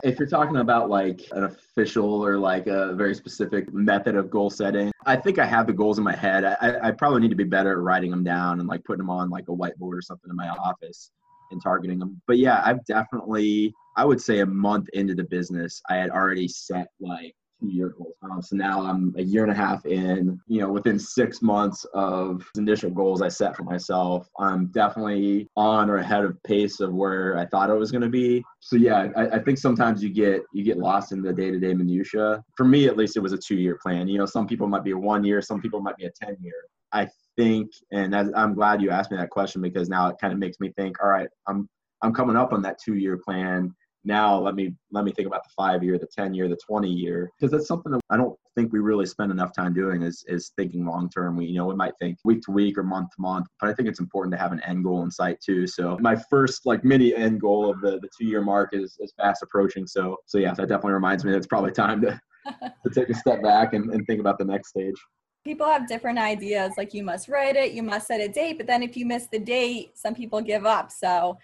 If 0.03 0.17
you're 0.17 0.27
talking 0.27 0.57
about 0.57 0.89
like 0.89 1.21
an 1.31 1.43
official 1.43 2.25
or 2.25 2.37
like 2.37 2.67
a 2.67 2.93
very 2.93 3.13
specific 3.13 3.71
method 3.73 4.15
of 4.15 4.29
goal 4.29 4.49
setting, 4.49 4.91
I 5.05 5.15
think 5.15 5.37
I 5.37 5.45
have 5.45 5.67
the 5.67 5.73
goals 5.73 5.97
in 5.97 6.03
my 6.03 6.15
head. 6.15 6.43
I, 6.43 6.77
I 6.81 6.91
probably 6.91 7.21
need 7.21 7.29
to 7.29 7.35
be 7.35 7.43
better 7.43 7.71
at 7.71 7.77
writing 7.77 8.09
them 8.09 8.23
down 8.23 8.59
and 8.59 8.67
like 8.67 8.83
putting 8.83 8.99
them 8.99 9.09
on 9.09 9.29
like 9.29 9.47
a 9.49 9.51
whiteboard 9.51 9.97
or 9.97 10.01
something 10.01 10.29
in 10.29 10.35
my 10.35 10.49
office 10.49 11.11
and 11.51 11.61
targeting 11.61 11.99
them. 11.99 12.21
But 12.27 12.37
yeah, 12.39 12.61
I've 12.65 12.83
definitely, 12.85 13.73
I 13.95 14.05
would 14.05 14.21
say 14.21 14.39
a 14.39 14.45
month 14.45 14.89
into 14.93 15.13
the 15.13 15.23
business, 15.23 15.81
I 15.89 15.95
had 15.97 16.09
already 16.09 16.47
set 16.47 16.87
like 16.99 17.35
year 17.69 17.89
goals. 17.89 18.15
Um, 18.23 18.41
so 18.41 18.55
now 18.55 18.81
I'm 18.81 19.13
a 19.17 19.21
year 19.21 19.43
and 19.43 19.51
a 19.51 19.55
half 19.55 19.85
in, 19.85 20.39
you 20.47 20.61
know, 20.61 20.71
within 20.71 20.97
six 20.99 21.41
months 21.41 21.85
of 21.93 22.49
initial 22.57 22.89
goals 22.89 23.21
I 23.21 23.27
set 23.27 23.55
for 23.55 23.63
myself, 23.63 24.29
I'm 24.39 24.67
definitely 24.67 25.49
on 25.55 25.89
or 25.89 25.97
ahead 25.97 26.23
of 26.23 26.41
pace 26.43 26.79
of 26.79 26.93
where 26.93 27.37
I 27.37 27.45
thought 27.45 27.69
I 27.69 27.73
was 27.73 27.91
going 27.91 28.01
to 28.01 28.09
be. 28.09 28.43
So 28.59 28.75
yeah, 28.75 29.07
I, 29.15 29.27
I, 29.29 29.39
think 29.39 29.57
sometimes 29.57 30.03
you 30.03 30.09
get, 30.09 30.43
you 30.53 30.63
get 30.63 30.77
lost 30.77 31.11
in 31.11 31.21
the 31.21 31.33
day 31.33 31.51
to 31.51 31.59
day 31.59 31.73
minutia. 31.73 32.43
For 32.55 32.65
me, 32.65 32.87
at 32.87 32.97
least 32.97 33.17
it 33.17 33.21
was 33.21 33.33
a 33.33 33.37
two 33.37 33.55
year 33.55 33.77
plan. 33.81 34.07
You 34.07 34.17
know, 34.19 34.25
some 34.25 34.47
people 34.47 34.67
might 34.67 34.83
be 34.83 34.91
a 34.91 34.97
one 34.97 35.23
year, 35.23 35.41
some 35.41 35.61
people 35.61 35.81
might 35.81 35.97
be 35.97 36.05
a 36.05 36.11
10 36.11 36.37
year. 36.41 36.53
I 36.93 37.07
think, 37.37 37.69
and 37.91 38.15
I'm 38.15 38.53
glad 38.53 38.81
you 38.81 38.89
asked 38.89 39.11
me 39.11 39.17
that 39.17 39.29
question 39.29 39.61
because 39.61 39.89
now 39.89 40.09
it 40.09 40.17
kind 40.19 40.33
of 40.33 40.39
makes 40.39 40.59
me 40.59 40.73
think, 40.77 41.01
all 41.01 41.09
right, 41.09 41.29
I'm, 41.47 41.69
I'm 42.03 42.13
coming 42.13 42.35
up 42.35 42.51
on 42.51 42.61
that 42.63 42.79
two 42.83 42.95
year 42.95 43.17
plan 43.17 43.73
now 44.03 44.39
let 44.39 44.55
me 44.55 44.73
let 44.91 45.05
me 45.05 45.11
think 45.11 45.27
about 45.27 45.43
the 45.43 45.49
five 45.55 45.83
year 45.83 45.97
the 45.97 46.07
10 46.15 46.33
year 46.33 46.47
the 46.47 46.57
20 46.65 46.89
year 46.89 47.29
because 47.39 47.51
that's 47.51 47.67
something 47.67 47.91
that 47.91 48.01
i 48.09 48.17
don't 48.17 48.35
think 48.55 48.73
we 48.73 48.79
really 48.79 49.05
spend 49.05 49.31
enough 49.31 49.53
time 49.55 49.73
doing 49.73 50.01
is 50.01 50.23
is 50.27 50.51
thinking 50.57 50.85
long 50.85 51.09
term 51.09 51.37
we 51.37 51.45
you 51.45 51.57
know 51.57 51.65
we 51.65 51.75
might 51.75 51.93
think 52.01 52.17
week 52.25 52.41
to 52.41 52.51
week 52.51 52.77
or 52.77 52.83
month 52.83 53.09
to 53.15 53.21
month 53.21 53.45
but 53.59 53.69
i 53.69 53.73
think 53.73 53.87
it's 53.87 53.99
important 53.99 54.33
to 54.33 54.37
have 54.37 54.51
an 54.51 54.61
end 54.61 54.83
goal 54.83 55.03
in 55.03 55.11
sight 55.11 55.37
too. 55.41 55.67
So 55.67 55.97
my 56.01 56.15
first 56.29 56.65
like 56.65 56.83
mini 56.83 57.15
end 57.15 57.41
goal 57.41 57.69
of 57.69 57.81
the 57.81 57.99
the 57.99 58.09
two 58.17 58.25
year 58.25 58.41
mark 58.41 58.69
is 58.73 58.97
is 58.99 59.13
fast 59.17 59.43
approaching. 59.43 59.87
So 59.87 60.17
so 60.25 60.37
yeah 60.37 60.53
that 60.53 60.67
definitely 60.67 60.93
reminds 60.93 61.23
me 61.23 61.31
that 61.31 61.37
it's 61.37 61.47
probably 61.47 61.71
time 61.71 62.01
to 62.01 62.19
to 62.47 62.89
take 62.93 63.09
a 63.09 63.13
step 63.13 63.41
back 63.43 63.73
and, 63.73 63.91
and 63.91 64.05
think 64.07 64.19
about 64.19 64.37
the 64.37 64.45
next 64.45 64.69
stage. 64.69 64.95
People 65.43 65.65
have 65.65 65.87
different 65.87 66.19
ideas. 66.19 66.73
Like 66.77 66.93
you 66.93 67.03
must 67.03 67.27
write 67.29 67.55
it 67.55 67.71
you 67.73 67.83
must 67.83 68.07
set 68.07 68.21
a 68.21 68.27
date 68.27 68.57
but 68.57 68.67
then 68.67 68.83
if 68.83 68.97
you 68.97 69.05
miss 69.05 69.27
the 69.27 69.39
date 69.39 69.91
some 69.95 70.15
people 70.15 70.41
give 70.41 70.65
up. 70.65 70.91
So 70.91 71.37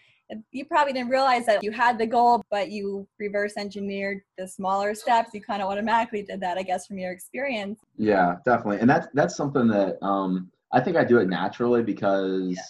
you 0.52 0.66
probably 0.66 0.94
didn't 0.94 1.10
realize 1.10 1.46
that 1.46 1.64
you 1.64 1.72
had 1.72 1.98
the 1.98 2.06
goal, 2.06 2.44
but 2.52 2.70
you 2.70 3.08
reverse 3.20 3.54
engineered 3.58 4.22
the 4.38 4.48
smaller 4.48 4.94
steps. 4.94 5.34
You 5.34 5.42
kind 5.42 5.62
of 5.62 5.70
automatically 5.70 6.24
did 6.24 6.42
that, 6.42 6.58
I 6.58 6.64
guess, 6.64 6.88
from 6.88 6.98
your 6.98 7.12
experience. 7.12 7.80
Yeah, 7.98 8.36
definitely. 8.46 8.80
And 8.80 8.90
that's 8.90 9.08
that's 9.14 9.36
something 9.36 9.68
that 9.70 9.98
um, 10.06 10.52
I 10.72 10.82
think 10.82 10.98
I 10.98 11.04
do 11.04 11.20
it 11.20 11.30
naturally 11.30 11.84
because 11.84 12.56
yeah. 12.56 12.62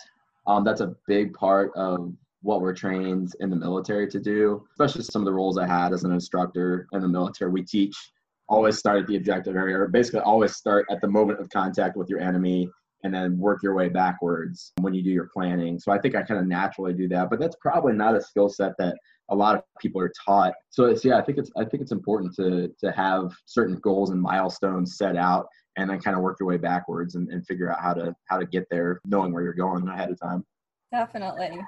um, 0.46 0.64
that's 0.64 0.82
a 0.82 0.96
big 1.08 1.34
part 1.34 1.72
of 1.76 2.14
what 2.42 2.62
we're 2.62 2.74
trained 2.74 3.34
in 3.40 3.50
the 3.50 3.56
military 3.56 4.08
to 4.08 4.20
do, 4.20 4.66
especially 4.72 5.04
some 5.04 5.22
of 5.22 5.26
the 5.26 5.34
roles 5.34 5.58
I 5.58 5.66
had 5.66 5.94
as 5.94 6.04
an 6.04 6.12
instructor 6.12 6.88
in 6.94 7.02
the 7.02 7.08
military. 7.08 7.50
We 7.52 7.64
teach 7.64 7.96
always 8.48 8.78
start 8.78 9.02
at 9.02 9.08
the 9.08 9.18
objective 9.18 9.56
area, 9.56 9.78
or 9.78 9.88
basically 9.88 10.22
always 10.22 10.56
start 10.56 10.86
at 10.90 11.02
the 11.02 11.08
moment 11.08 11.40
of 11.40 11.50
contact 11.50 11.98
with 11.98 12.10
your 12.10 12.20
enemy 12.20 12.70
and 13.04 13.14
then 13.14 13.38
work 13.38 13.62
your 13.62 13.76
way 13.76 13.90
backwards 13.90 14.74
when 14.80 14.94
you 14.94 15.04
do 15.04 15.10
your 15.10 15.30
planning. 15.34 15.80
So 15.80 15.92
I 15.92 16.00
think 16.00 16.16
I 16.16 16.24
kind 16.24 16.40
of 16.40 16.48
naturally 16.48 16.94
do 16.94 17.08
that, 17.10 17.30
but 17.30 17.40
that's 17.40 17.56
probably 17.62 17.94
not 17.94 18.16
a 18.16 18.22
skill 18.22 18.50
set 18.50 18.74
that 18.80 18.98
a 19.30 19.36
lot 19.36 19.56
of 19.56 19.62
people 19.80 20.02
are 20.02 20.12
taught. 20.26 20.54
So 20.70 20.86
it's 20.86 21.04
yeah, 21.04 21.18
I 21.18 21.22
think 21.22 21.38
it's 21.38 21.52
I 21.58 21.66
think 21.66 21.82
it's 21.82 21.92
important 21.92 22.34
to 22.36 22.72
to 22.80 22.92
have 22.92 23.34
certain 23.46 23.76
goals 23.80 24.10
and 24.10 24.22
milestones 24.22 24.98
set 24.98 25.16
out 25.16 25.48
and 25.78 25.90
then 25.90 26.00
kind 26.00 26.16
of 26.16 26.24
work 26.24 26.38
your 26.40 26.50
way 26.50 26.58
backwards 26.58 27.16
and, 27.16 27.30
and 27.30 27.46
figure 27.46 27.72
out 27.72 27.82
how 27.82 27.94
to 27.94 28.16
how 28.26 28.38
to 28.38 28.46
get 28.46 28.66
there 28.72 29.00
knowing 29.06 29.34
where 29.34 29.44
you're 29.44 29.54
going 29.54 29.88
ahead 29.88 30.10
of 30.10 30.20
time. 30.20 30.44
Definitely. 30.92 31.60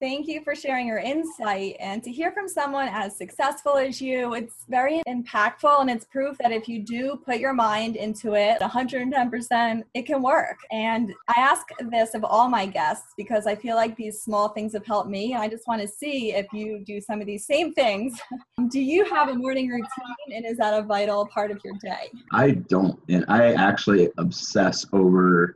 Thank 0.00 0.28
you 0.28 0.42
for 0.42 0.54
sharing 0.54 0.86
your 0.86 0.98
insight. 0.98 1.76
And 1.78 2.02
to 2.04 2.10
hear 2.10 2.32
from 2.32 2.48
someone 2.48 2.88
as 2.88 3.18
successful 3.18 3.76
as 3.76 4.00
you, 4.00 4.32
it's 4.32 4.64
very 4.66 5.02
impactful. 5.06 5.82
And 5.82 5.90
it's 5.90 6.06
proof 6.06 6.38
that 6.38 6.52
if 6.52 6.68
you 6.70 6.82
do 6.82 7.20
put 7.22 7.38
your 7.38 7.52
mind 7.52 7.96
into 7.96 8.32
it 8.32 8.62
110%, 8.62 9.82
it 9.92 10.06
can 10.06 10.22
work. 10.22 10.56
And 10.72 11.12
I 11.28 11.34
ask 11.36 11.66
this 11.90 12.14
of 12.14 12.24
all 12.24 12.48
my 12.48 12.64
guests 12.64 13.12
because 13.18 13.46
I 13.46 13.54
feel 13.54 13.76
like 13.76 13.94
these 13.94 14.22
small 14.22 14.48
things 14.48 14.72
have 14.72 14.86
helped 14.86 15.10
me. 15.10 15.34
And 15.34 15.42
I 15.42 15.48
just 15.48 15.68
want 15.68 15.82
to 15.82 15.88
see 15.88 16.32
if 16.32 16.46
you 16.54 16.82
do 16.86 16.98
some 17.02 17.20
of 17.20 17.26
these 17.26 17.44
same 17.44 17.74
things. 17.74 18.18
do 18.70 18.80
you 18.80 19.04
have 19.04 19.28
a 19.28 19.34
morning 19.34 19.68
routine? 19.68 20.34
And 20.34 20.46
is 20.46 20.56
that 20.56 20.72
a 20.72 20.82
vital 20.82 21.26
part 21.26 21.50
of 21.50 21.60
your 21.62 21.74
day? 21.82 22.08
I 22.32 22.52
don't. 22.52 22.98
And 23.10 23.26
I 23.28 23.52
actually 23.52 24.08
obsess 24.16 24.86
over 24.94 25.54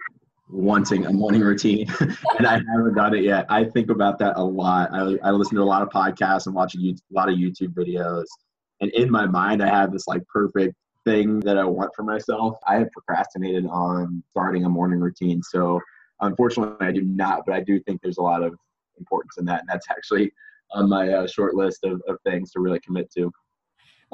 wanting 0.54 1.04
a 1.06 1.12
morning 1.12 1.40
routine 1.40 1.86
and 2.00 2.46
I 2.46 2.52
haven't 2.52 2.94
done 2.94 3.14
it 3.14 3.24
yet. 3.24 3.44
I 3.48 3.64
think 3.64 3.90
about 3.90 4.18
that 4.20 4.34
a 4.36 4.44
lot. 4.44 4.90
I, 4.92 5.16
I 5.24 5.30
listen 5.32 5.56
to 5.56 5.62
a 5.62 5.64
lot 5.64 5.82
of 5.82 5.88
podcasts 5.88 6.46
and 6.46 6.54
watch 6.54 6.76
a, 6.76 6.78
a 6.78 6.94
lot 7.10 7.28
of 7.28 7.34
YouTube 7.34 7.74
videos. 7.74 8.24
And 8.80 8.90
in 8.92 9.10
my 9.10 9.26
mind, 9.26 9.62
I 9.62 9.68
have 9.68 9.92
this 9.92 10.06
like 10.06 10.24
perfect 10.28 10.74
thing 11.04 11.40
that 11.40 11.58
I 11.58 11.64
want 11.64 11.90
for 11.96 12.04
myself. 12.04 12.56
I 12.66 12.76
have 12.76 12.90
procrastinated 12.92 13.66
on 13.66 14.22
starting 14.30 14.64
a 14.64 14.68
morning 14.68 15.00
routine. 15.00 15.42
So 15.42 15.80
unfortunately, 16.20 16.86
I 16.86 16.92
do 16.92 17.02
not, 17.02 17.42
but 17.46 17.56
I 17.56 17.60
do 17.60 17.80
think 17.80 18.00
there's 18.00 18.18
a 18.18 18.22
lot 18.22 18.42
of 18.44 18.54
importance 18.98 19.36
in 19.38 19.44
that. 19.46 19.60
And 19.60 19.68
that's 19.68 19.90
actually 19.90 20.32
on 20.72 20.88
my 20.88 21.08
uh, 21.08 21.26
short 21.26 21.54
list 21.54 21.80
of, 21.84 22.00
of 22.08 22.18
things 22.24 22.52
to 22.52 22.60
really 22.60 22.80
commit 22.80 23.10
to 23.16 23.30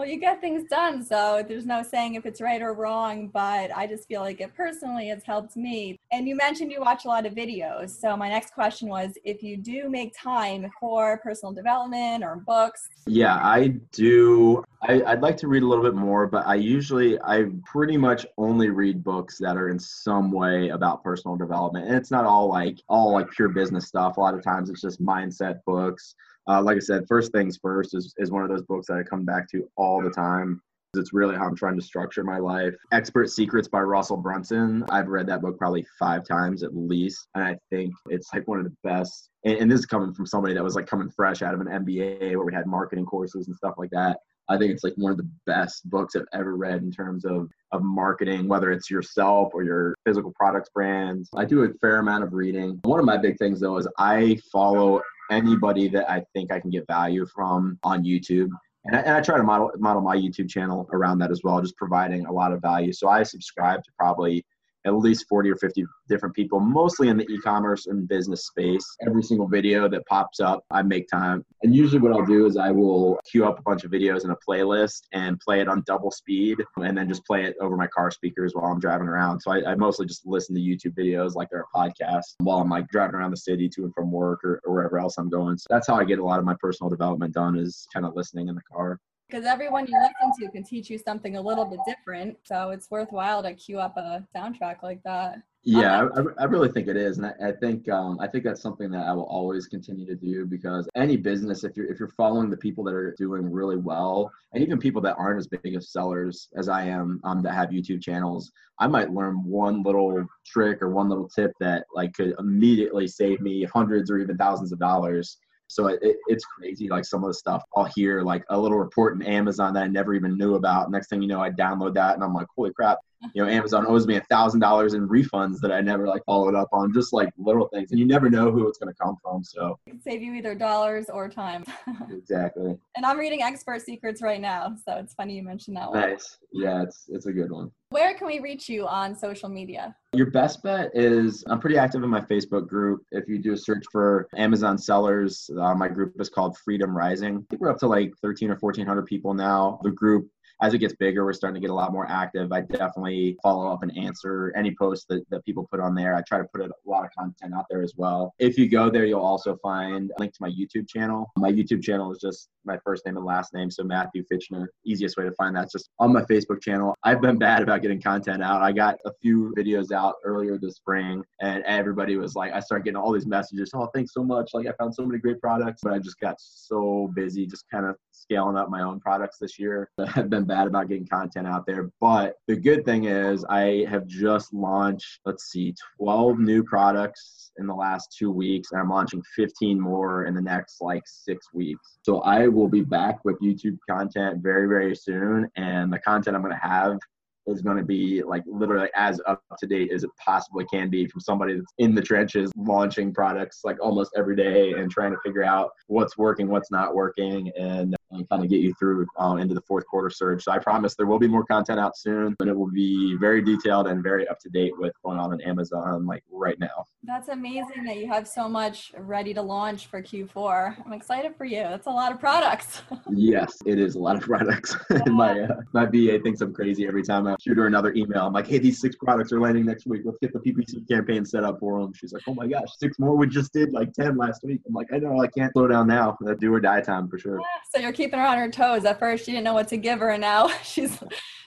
well, 0.00 0.08
you 0.08 0.18
get 0.18 0.40
things 0.40 0.64
done. 0.64 1.04
So 1.04 1.44
there's 1.46 1.66
no 1.66 1.82
saying 1.82 2.14
if 2.14 2.24
it's 2.24 2.40
right 2.40 2.62
or 2.62 2.72
wrong, 2.72 3.28
but 3.28 3.70
I 3.76 3.86
just 3.86 4.08
feel 4.08 4.22
like 4.22 4.40
it 4.40 4.54
personally 4.54 5.08
has 5.08 5.22
helped 5.24 5.58
me. 5.58 5.98
And 6.10 6.26
you 6.26 6.36
mentioned 6.36 6.72
you 6.72 6.80
watch 6.80 7.04
a 7.04 7.08
lot 7.08 7.26
of 7.26 7.34
videos. 7.34 7.90
So 7.90 8.16
my 8.16 8.30
next 8.30 8.54
question 8.54 8.88
was 8.88 9.12
if 9.24 9.42
you 9.42 9.58
do 9.58 9.90
make 9.90 10.14
time 10.18 10.70
for 10.80 11.18
personal 11.18 11.52
development 11.52 12.24
or 12.24 12.36
books. 12.36 12.88
Yeah, 13.06 13.36
I 13.42 13.74
do. 13.92 14.64
I, 14.80 15.02
would 15.02 15.20
like 15.20 15.36
to 15.36 15.48
read 15.48 15.62
a 15.62 15.66
little 15.66 15.84
bit 15.84 15.94
more, 15.94 16.26
but 16.26 16.46
I 16.46 16.54
usually, 16.54 17.20
I 17.20 17.44
pretty 17.66 17.98
much 17.98 18.24
only 18.38 18.70
read 18.70 19.04
books 19.04 19.36
that 19.40 19.58
are 19.58 19.68
in 19.68 19.78
some 19.78 20.32
way 20.32 20.70
about 20.70 21.04
personal 21.04 21.36
development. 21.36 21.88
And 21.88 21.94
it's 21.94 22.10
not 22.10 22.24
all 22.24 22.48
like, 22.48 22.78
all 22.88 23.12
like 23.12 23.30
pure 23.32 23.50
business 23.50 23.86
stuff. 23.86 24.16
A 24.16 24.20
lot 24.20 24.32
of 24.32 24.42
times 24.42 24.70
it's 24.70 24.80
just 24.80 25.04
mindset 25.04 25.58
books 25.66 26.14
uh, 26.48 26.62
like 26.62 26.76
I 26.76 26.80
said, 26.80 27.04
First 27.08 27.32
Things 27.32 27.58
First 27.60 27.94
is, 27.94 28.14
is 28.18 28.30
one 28.30 28.42
of 28.42 28.48
those 28.48 28.62
books 28.62 28.86
that 28.88 28.98
I 28.98 29.02
come 29.02 29.24
back 29.24 29.48
to 29.50 29.68
all 29.76 30.02
the 30.02 30.10
time. 30.10 30.60
It's 30.96 31.12
really 31.12 31.36
how 31.36 31.46
I'm 31.46 31.54
trying 31.54 31.78
to 31.78 31.84
structure 31.84 32.24
my 32.24 32.38
life. 32.38 32.74
Expert 32.90 33.30
Secrets 33.30 33.68
by 33.68 33.80
Russell 33.80 34.16
Brunson. 34.16 34.84
I've 34.90 35.06
read 35.06 35.28
that 35.28 35.40
book 35.40 35.56
probably 35.56 35.86
five 36.00 36.26
times 36.26 36.64
at 36.64 36.74
least. 36.74 37.28
And 37.36 37.44
I 37.44 37.56
think 37.70 37.94
it's 38.08 38.28
like 38.34 38.48
one 38.48 38.58
of 38.58 38.64
the 38.64 38.74
best. 38.82 39.30
And, 39.44 39.56
and 39.58 39.70
this 39.70 39.80
is 39.80 39.86
coming 39.86 40.12
from 40.12 40.26
somebody 40.26 40.52
that 40.54 40.64
was 40.64 40.74
like 40.74 40.88
coming 40.88 41.08
fresh 41.08 41.42
out 41.42 41.54
of 41.54 41.60
an 41.60 41.68
MBA 41.68 42.30
where 42.30 42.44
we 42.44 42.52
had 42.52 42.66
marketing 42.66 43.06
courses 43.06 43.46
and 43.46 43.54
stuff 43.54 43.74
like 43.78 43.90
that. 43.90 44.18
I 44.48 44.58
think 44.58 44.72
it's 44.72 44.82
like 44.82 44.94
one 44.96 45.12
of 45.12 45.16
the 45.16 45.30
best 45.46 45.88
books 45.88 46.16
I've 46.16 46.24
ever 46.32 46.56
read 46.56 46.82
in 46.82 46.90
terms 46.90 47.24
of 47.24 47.48
of 47.70 47.84
marketing, 47.84 48.48
whether 48.48 48.72
it's 48.72 48.90
yourself 48.90 49.52
or 49.54 49.62
your 49.62 49.94
physical 50.04 50.32
products 50.32 50.70
brands. 50.74 51.30
I 51.36 51.44
do 51.44 51.62
a 51.62 51.72
fair 51.74 51.98
amount 51.98 52.24
of 52.24 52.32
reading. 52.32 52.80
One 52.82 52.98
of 52.98 53.06
my 53.06 53.16
big 53.16 53.38
things 53.38 53.60
though 53.60 53.76
is 53.76 53.86
I 53.96 54.38
follow 54.50 55.02
anybody 55.30 55.88
that 55.88 56.10
I 56.10 56.24
think 56.34 56.52
I 56.52 56.60
can 56.60 56.70
get 56.70 56.86
value 56.86 57.26
from 57.26 57.78
on 57.82 58.04
YouTube. 58.04 58.48
And 58.84 58.96
I, 58.96 59.00
and 59.00 59.10
I 59.10 59.20
try 59.20 59.36
to 59.36 59.42
model 59.42 59.70
model 59.78 60.02
my 60.02 60.16
YouTube 60.16 60.48
channel 60.48 60.88
around 60.92 61.18
that 61.18 61.30
as 61.30 61.42
well, 61.44 61.60
just 61.60 61.76
providing 61.76 62.26
a 62.26 62.32
lot 62.32 62.52
of 62.52 62.60
value. 62.60 62.92
So 62.92 63.08
I 63.08 63.22
subscribe 63.22 63.82
to 63.84 63.90
probably 63.98 64.44
at 64.86 64.94
least 64.94 65.26
40 65.28 65.50
or 65.50 65.56
50 65.56 65.84
different 66.08 66.34
people, 66.34 66.60
mostly 66.60 67.08
in 67.08 67.16
the 67.16 67.24
e-commerce 67.30 67.86
and 67.86 68.08
business 68.08 68.46
space. 68.46 68.84
Every 69.06 69.22
single 69.22 69.46
video 69.46 69.88
that 69.88 70.06
pops 70.06 70.40
up, 70.40 70.64
I 70.70 70.82
make 70.82 71.08
time. 71.08 71.44
And 71.62 71.74
usually 71.74 72.00
what 72.00 72.12
I'll 72.12 72.26
do 72.26 72.46
is 72.46 72.56
I 72.56 72.70
will 72.70 73.20
queue 73.30 73.46
up 73.46 73.58
a 73.58 73.62
bunch 73.62 73.84
of 73.84 73.90
videos 73.90 74.24
in 74.24 74.30
a 74.30 74.36
playlist 74.36 75.02
and 75.12 75.38
play 75.40 75.60
it 75.60 75.68
on 75.68 75.82
double 75.86 76.10
speed 76.10 76.58
and 76.76 76.96
then 76.96 77.08
just 77.08 77.24
play 77.26 77.44
it 77.44 77.56
over 77.60 77.76
my 77.76 77.86
car 77.86 78.10
speakers 78.10 78.54
while 78.54 78.70
I'm 78.70 78.80
driving 78.80 79.08
around. 79.08 79.40
So 79.40 79.52
I, 79.52 79.72
I 79.72 79.74
mostly 79.74 80.06
just 80.06 80.26
listen 80.26 80.54
to 80.54 80.60
YouTube 80.60 80.96
videos 80.96 81.34
like 81.34 81.48
they're 81.50 81.66
a 81.72 81.76
podcast 81.76 82.34
while 82.38 82.58
I'm 82.58 82.70
like 82.70 82.88
driving 82.88 83.16
around 83.16 83.30
the 83.30 83.36
city 83.36 83.68
to 83.70 83.84
and 83.84 83.94
from 83.94 84.10
work 84.10 84.42
or, 84.44 84.60
or 84.64 84.74
wherever 84.74 84.98
else 84.98 85.18
I'm 85.18 85.28
going. 85.28 85.58
So 85.58 85.66
that's 85.68 85.86
how 85.86 85.94
I 85.94 86.04
get 86.04 86.18
a 86.18 86.24
lot 86.24 86.38
of 86.38 86.44
my 86.44 86.54
personal 86.58 86.90
development 86.90 87.34
done 87.34 87.58
is 87.58 87.86
kind 87.92 88.06
of 88.06 88.16
listening 88.16 88.48
in 88.48 88.54
the 88.54 88.62
car 88.62 88.98
because 89.30 89.46
everyone 89.46 89.86
you 89.86 89.94
listen 89.94 90.32
to 90.40 90.50
can 90.50 90.64
teach 90.64 90.90
you 90.90 90.98
something 90.98 91.36
a 91.36 91.40
little 91.40 91.64
bit 91.64 91.80
different. 91.86 92.36
So 92.44 92.70
it's 92.70 92.90
worthwhile 92.90 93.42
to 93.42 93.54
queue 93.54 93.78
up 93.78 93.96
a 93.96 94.24
soundtrack 94.34 94.82
like 94.82 95.02
that. 95.04 95.38
Yeah, 95.62 96.08
I, 96.16 96.42
I 96.42 96.44
really 96.44 96.70
think 96.70 96.88
it 96.88 96.96
is, 96.96 97.18
and 97.18 97.26
I, 97.26 97.48
I 97.48 97.52
think 97.52 97.86
um, 97.90 98.18
I 98.18 98.26
think 98.26 98.44
that's 98.44 98.62
something 98.62 98.90
that 98.92 99.06
I 99.06 99.12
will 99.12 99.24
always 99.24 99.66
continue 99.66 100.06
to 100.06 100.14
do 100.14 100.46
because 100.46 100.88
any 100.96 101.18
business, 101.18 101.64
if 101.64 101.76
you're 101.76 101.84
if 101.92 101.98
you're 101.98 102.08
following 102.08 102.48
the 102.48 102.56
people 102.56 102.82
that 102.84 102.94
are 102.94 103.14
doing 103.18 103.42
really 103.52 103.76
well, 103.76 104.32
and 104.54 104.62
even 104.64 104.78
people 104.78 105.02
that 105.02 105.16
aren't 105.18 105.38
as 105.38 105.48
big 105.48 105.76
of 105.76 105.84
sellers 105.84 106.48
as 106.56 106.70
I 106.70 106.84
am, 106.84 107.20
um, 107.24 107.42
that 107.42 107.52
have 107.52 107.68
YouTube 107.68 108.00
channels, 108.00 108.50
I 108.78 108.86
might 108.86 109.12
learn 109.12 109.44
one 109.44 109.82
little 109.82 110.26
trick 110.46 110.80
or 110.80 110.88
one 110.88 111.10
little 111.10 111.28
tip 111.28 111.52
that 111.60 111.84
like 111.94 112.14
could 112.14 112.34
immediately 112.38 113.06
save 113.06 113.42
me 113.42 113.64
hundreds 113.64 114.10
or 114.10 114.16
even 114.16 114.38
thousands 114.38 114.72
of 114.72 114.78
dollars 114.78 115.36
so 115.70 115.86
it, 115.86 116.00
it's 116.26 116.44
crazy. 116.44 116.88
Like 116.88 117.04
some 117.04 117.22
of 117.22 117.28
the 117.28 117.34
stuff 117.34 117.62
I'll 117.76 117.84
hear, 117.84 118.22
like 118.22 118.44
a 118.50 118.58
little 118.58 118.76
report 118.76 119.14
in 119.14 119.22
Amazon 119.22 119.72
that 119.74 119.84
I 119.84 119.86
never 119.86 120.14
even 120.14 120.36
knew 120.36 120.56
about. 120.56 120.90
Next 120.90 121.08
thing 121.08 121.22
you 121.22 121.28
know, 121.28 121.40
I 121.40 121.50
download 121.50 121.94
that 121.94 122.14
and 122.14 122.24
I'm 122.24 122.34
like, 122.34 122.48
holy 122.56 122.72
crap, 122.72 122.98
you 123.34 123.44
know, 123.44 123.50
Amazon 123.50 123.86
owes 123.86 124.06
me 124.06 124.16
a 124.16 124.20
thousand 124.22 124.60
dollars 124.60 124.94
in 124.94 125.08
refunds 125.08 125.60
that 125.60 125.72
I 125.72 125.80
never 125.80 126.06
like 126.06 126.24
followed 126.24 126.54
up 126.54 126.68
on, 126.72 126.92
just 126.92 127.12
like 127.12 127.30
little 127.36 127.68
things. 127.68 127.90
And 127.90 128.00
you 128.00 128.06
never 128.06 128.30
know 128.30 128.50
who 128.50 128.68
it's 128.68 128.78
going 128.78 128.92
to 128.92 128.98
come 128.98 129.16
from. 129.22 129.44
So 129.44 129.78
it 129.86 130.02
save 130.02 130.22
you 130.22 130.34
either 130.34 130.54
dollars 130.54 131.06
or 131.10 131.28
time. 131.28 131.64
exactly. 132.10 132.78
And 132.96 133.06
I'm 133.06 133.18
reading 133.18 133.42
Expert 133.42 133.82
Secrets 133.82 134.22
right 134.22 134.40
now, 134.40 134.74
so 134.84 134.96
it's 134.96 135.14
funny 135.14 135.36
you 135.36 135.42
mentioned 135.42 135.76
that 135.76 135.90
one. 135.90 136.00
Nice. 136.00 136.38
Yeah, 136.52 136.82
it's 136.82 137.06
it's 137.08 137.26
a 137.26 137.32
good 137.32 137.50
one. 137.50 137.70
Where 137.90 138.14
can 138.14 138.28
we 138.28 138.38
reach 138.38 138.68
you 138.68 138.86
on 138.86 139.16
social 139.16 139.48
media? 139.48 139.96
Your 140.12 140.30
best 140.30 140.62
bet 140.62 140.90
is 140.94 141.44
I'm 141.48 141.58
pretty 141.58 141.76
active 141.76 142.04
in 142.04 142.08
my 142.08 142.20
Facebook 142.20 142.68
group. 142.68 143.02
If 143.10 143.28
you 143.28 143.38
do 143.38 143.52
a 143.52 143.56
search 143.56 143.84
for 143.90 144.28
Amazon 144.36 144.78
sellers, 144.78 145.50
uh, 145.60 145.74
my 145.74 145.88
group 145.88 146.14
is 146.20 146.28
called 146.28 146.56
Freedom 146.58 146.96
Rising. 146.96 147.38
I 147.38 147.42
think 147.50 147.60
we're 147.60 147.70
up 147.70 147.78
to 147.78 147.88
like 147.88 148.12
13 148.22 148.50
or 148.50 148.56
1400 148.56 149.06
people 149.06 149.34
now. 149.34 149.80
The 149.82 149.90
group 149.90 150.28
as 150.62 150.74
it 150.74 150.78
gets 150.78 150.94
bigger, 150.94 151.24
we're 151.24 151.32
starting 151.32 151.60
to 151.60 151.66
get 151.66 151.70
a 151.70 151.74
lot 151.74 151.92
more 151.92 152.06
active. 152.08 152.52
I 152.52 152.60
definitely 152.60 153.36
follow 153.42 153.72
up 153.72 153.82
and 153.82 153.96
answer 153.96 154.52
any 154.56 154.74
posts 154.74 155.06
that, 155.08 155.24
that 155.30 155.44
people 155.44 155.66
put 155.70 155.80
on 155.80 155.94
there. 155.94 156.14
I 156.14 156.22
try 156.22 156.38
to 156.38 156.44
put 156.44 156.60
a 156.60 156.70
lot 156.84 157.04
of 157.04 157.10
content 157.16 157.54
out 157.54 157.64
there 157.70 157.82
as 157.82 157.94
well. 157.96 158.34
If 158.38 158.58
you 158.58 158.68
go 158.68 158.90
there, 158.90 159.04
you'll 159.06 159.20
also 159.20 159.56
find 159.62 160.10
a 160.10 160.20
link 160.20 160.32
to 160.32 160.38
my 160.40 160.50
YouTube 160.50 160.88
channel. 160.88 161.30
My 161.36 161.50
YouTube 161.50 161.82
channel 161.82 162.12
is 162.12 162.18
just 162.18 162.50
my 162.64 162.78
first 162.84 163.06
name 163.06 163.16
and 163.16 163.24
last 163.24 163.54
name. 163.54 163.70
So 163.70 163.82
Matthew 163.82 164.24
Fitchner. 164.30 164.66
Easiest 164.84 165.16
way 165.16 165.24
to 165.24 165.32
find 165.32 165.56
that's 165.56 165.72
just 165.72 165.88
on 165.98 166.12
my 166.12 166.22
Facebook 166.22 166.60
channel. 166.60 166.94
I've 167.04 167.20
been 167.20 167.38
bad 167.38 167.62
about 167.62 167.82
getting 167.82 168.00
content 168.00 168.42
out. 168.42 168.62
I 168.62 168.72
got 168.72 168.98
a 169.06 169.12
few 169.22 169.54
videos 169.56 169.92
out 169.92 170.16
earlier 170.24 170.58
this 170.58 170.76
spring 170.76 171.24
and 171.40 171.64
everybody 171.64 172.16
was 172.16 172.34
like, 172.34 172.52
I 172.52 172.60
started 172.60 172.84
getting 172.84 172.96
all 172.96 173.12
these 173.12 173.26
messages. 173.26 173.70
Oh, 173.74 173.88
thanks 173.94 174.12
so 174.12 174.22
much. 174.22 174.50
Like 174.52 174.66
I 174.66 174.72
found 174.72 174.94
so 174.94 175.04
many 175.04 175.18
great 175.18 175.40
products, 175.40 175.80
but 175.82 175.92
I 175.92 175.98
just 175.98 176.20
got 176.20 176.36
so 176.38 177.10
busy 177.14 177.46
just 177.46 177.64
kind 177.70 177.86
of 177.86 177.96
scaling 178.12 178.56
up 178.56 178.68
my 178.68 178.82
own 178.82 179.00
products 179.00 179.38
this 179.38 179.58
year. 179.58 179.90
I've 180.14 180.30
been 180.30 180.44
bad 180.50 180.66
about 180.66 180.88
getting 180.88 181.06
content 181.06 181.46
out 181.46 181.64
there. 181.64 181.90
But 182.00 182.34
the 182.48 182.56
good 182.56 182.84
thing 182.84 183.04
is, 183.04 183.44
I 183.44 183.86
have 183.88 184.06
just 184.08 184.52
launched, 184.52 185.20
let's 185.24 185.44
see, 185.44 185.72
12 185.98 186.40
new 186.40 186.64
products 186.64 187.52
in 187.58 187.68
the 187.68 187.74
last 187.74 188.16
two 188.18 188.32
weeks, 188.32 188.72
and 188.72 188.80
I'm 188.80 188.90
launching 188.90 189.22
15 189.36 189.80
more 189.80 190.24
in 190.24 190.34
the 190.34 190.42
next 190.42 190.80
like 190.80 191.04
six 191.06 191.46
weeks. 191.52 191.98
So 192.02 192.20
I 192.22 192.48
will 192.48 192.68
be 192.68 192.80
back 192.80 193.24
with 193.24 193.40
YouTube 193.40 193.78
content 193.88 194.42
very, 194.42 194.66
very 194.66 194.96
soon. 194.96 195.48
And 195.56 195.92
the 195.92 196.00
content 196.00 196.34
I'm 196.34 196.42
going 196.42 196.54
to 196.54 196.68
have 196.68 196.98
is 197.46 197.62
going 197.62 197.76
to 197.76 197.84
be 197.84 198.22
like 198.22 198.42
literally 198.46 198.88
as 198.94 199.20
up 199.26 199.42
to 199.58 199.66
date 199.66 199.92
as 199.92 200.02
it 200.02 200.10
possibly 200.24 200.64
can 200.66 200.90
be 200.90 201.06
from 201.06 201.20
somebody 201.20 201.54
that's 201.54 201.72
in 201.78 201.94
the 201.94 202.02
trenches 202.02 202.50
launching 202.56 203.14
products 203.14 203.60
like 203.64 203.76
almost 203.80 204.10
every 204.16 204.36
day 204.36 204.72
and 204.72 204.90
trying 204.90 205.12
to 205.12 205.18
figure 205.24 205.44
out 205.44 205.70
what's 205.86 206.18
working, 206.18 206.48
what's 206.48 206.70
not 206.70 206.94
working, 206.94 207.52
and, 207.58 207.94
and 208.10 208.28
kind 208.28 208.42
of 208.42 208.50
get 208.50 208.60
you 208.60 208.74
through 208.74 209.06
uh, 209.20 209.36
into 209.36 209.54
the 209.54 209.60
fourth 209.62 209.86
quarter 209.86 210.10
surge. 210.10 210.44
So 210.44 210.52
I 210.52 210.58
promise 210.58 210.94
there 210.94 211.06
will 211.06 211.18
be 211.18 211.28
more 211.28 211.44
content 211.44 211.78
out 211.80 211.96
soon, 211.96 212.34
but 212.38 212.48
it 212.48 212.56
will 212.56 212.70
be 212.70 213.16
very 213.16 213.42
detailed 213.42 213.86
and 213.86 214.02
very 214.02 214.26
up 214.28 214.38
to 214.40 214.48
date 214.48 214.72
with 214.78 214.92
going 215.04 215.18
on 215.18 215.32
in 215.32 215.40
Amazon 215.42 216.06
like 216.06 216.24
right 216.30 216.58
now. 216.58 216.86
That's 217.04 217.28
amazing 217.28 217.84
that 217.84 217.96
you 217.96 218.08
have 218.08 218.28
so 218.28 218.48
much 218.48 218.92
ready 218.98 219.32
to 219.34 219.42
launch 219.42 219.86
for 219.86 220.02
Q4. 220.02 220.84
I'm 220.84 220.92
excited 220.92 221.34
for 221.36 221.44
you. 221.44 221.62
That's 221.62 221.86
a 221.86 221.90
lot 221.90 222.12
of 222.12 222.20
products. 222.20 222.82
yes, 223.10 223.56
it 223.64 223.78
is 223.78 223.94
a 223.94 223.98
lot 223.98 224.16
of 224.16 224.22
products. 224.22 224.76
Yeah. 224.90 225.12
my 225.12 225.40
uh, 225.40 225.60
my 225.72 225.86
VA 225.86 226.18
thinks 226.22 226.40
I'm 226.40 226.52
crazy 226.52 226.86
every 226.86 227.02
time 227.02 227.26
I 227.26 227.36
shoot 227.40 227.56
her 227.56 227.66
another 227.66 227.92
email. 227.94 228.26
I'm 228.26 228.32
like, 228.32 228.46
hey, 228.46 228.58
these 228.58 228.80
six 228.80 228.96
products 228.96 229.32
are 229.32 229.40
landing 229.40 229.64
next 229.64 229.86
week. 229.86 230.02
Let's 230.04 230.18
get 230.18 230.32
the 230.32 230.40
PPC 230.40 230.86
campaign 230.88 231.24
set 231.24 231.44
up 231.44 231.58
for 231.60 231.80
them. 231.80 231.92
She's 231.94 232.12
like, 232.12 232.22
oh 232.26 232.34
my 232.34 232.46
gosh, 232.46 232.68
six 232.78 232.98
more. 232.98 233.14
We 233.16 233.28
just 233.28 233.52
did 233.52 233.72
like 233.72 233.92
10 233.92 234.16
last 234.16 234.42
week. 234.42 234.60
I'm 234.66 234.74
like, 234.74 234.88
I 234.92 234.98
know, 234.98 235.20
I 235.20 235.28
can't 235.28 235.52
slow 235.52 235.68
down 235.68 235.86
now. 235.86 236.18
That 236.20 236.40
do 236.40 236.52
or 236.52 236.60
die 236.60 236.80
time 236.80 237.08
for 237.08 237.18
sure. 237.18 237.38
Yeah, 237.38 237.46
so 237.72 237.80
you're 237.80 237.92
keeping 238.00 238.18
her 238.18 238.26
on 238.26 238.38
her 238.38 238.50
toes. 238.50 238.84
At 238.86 238.98
first, 238.98 239.26
she 239.26 239.32
didn't 239.32 239.44
know 239.44 239.52
what 239.52 239.68
to 239.68 239.76
give 239.76 239.98
her, 240.00 240.10
and 240.10 240.22
now 240.22 240.48
she's 240.62 240.98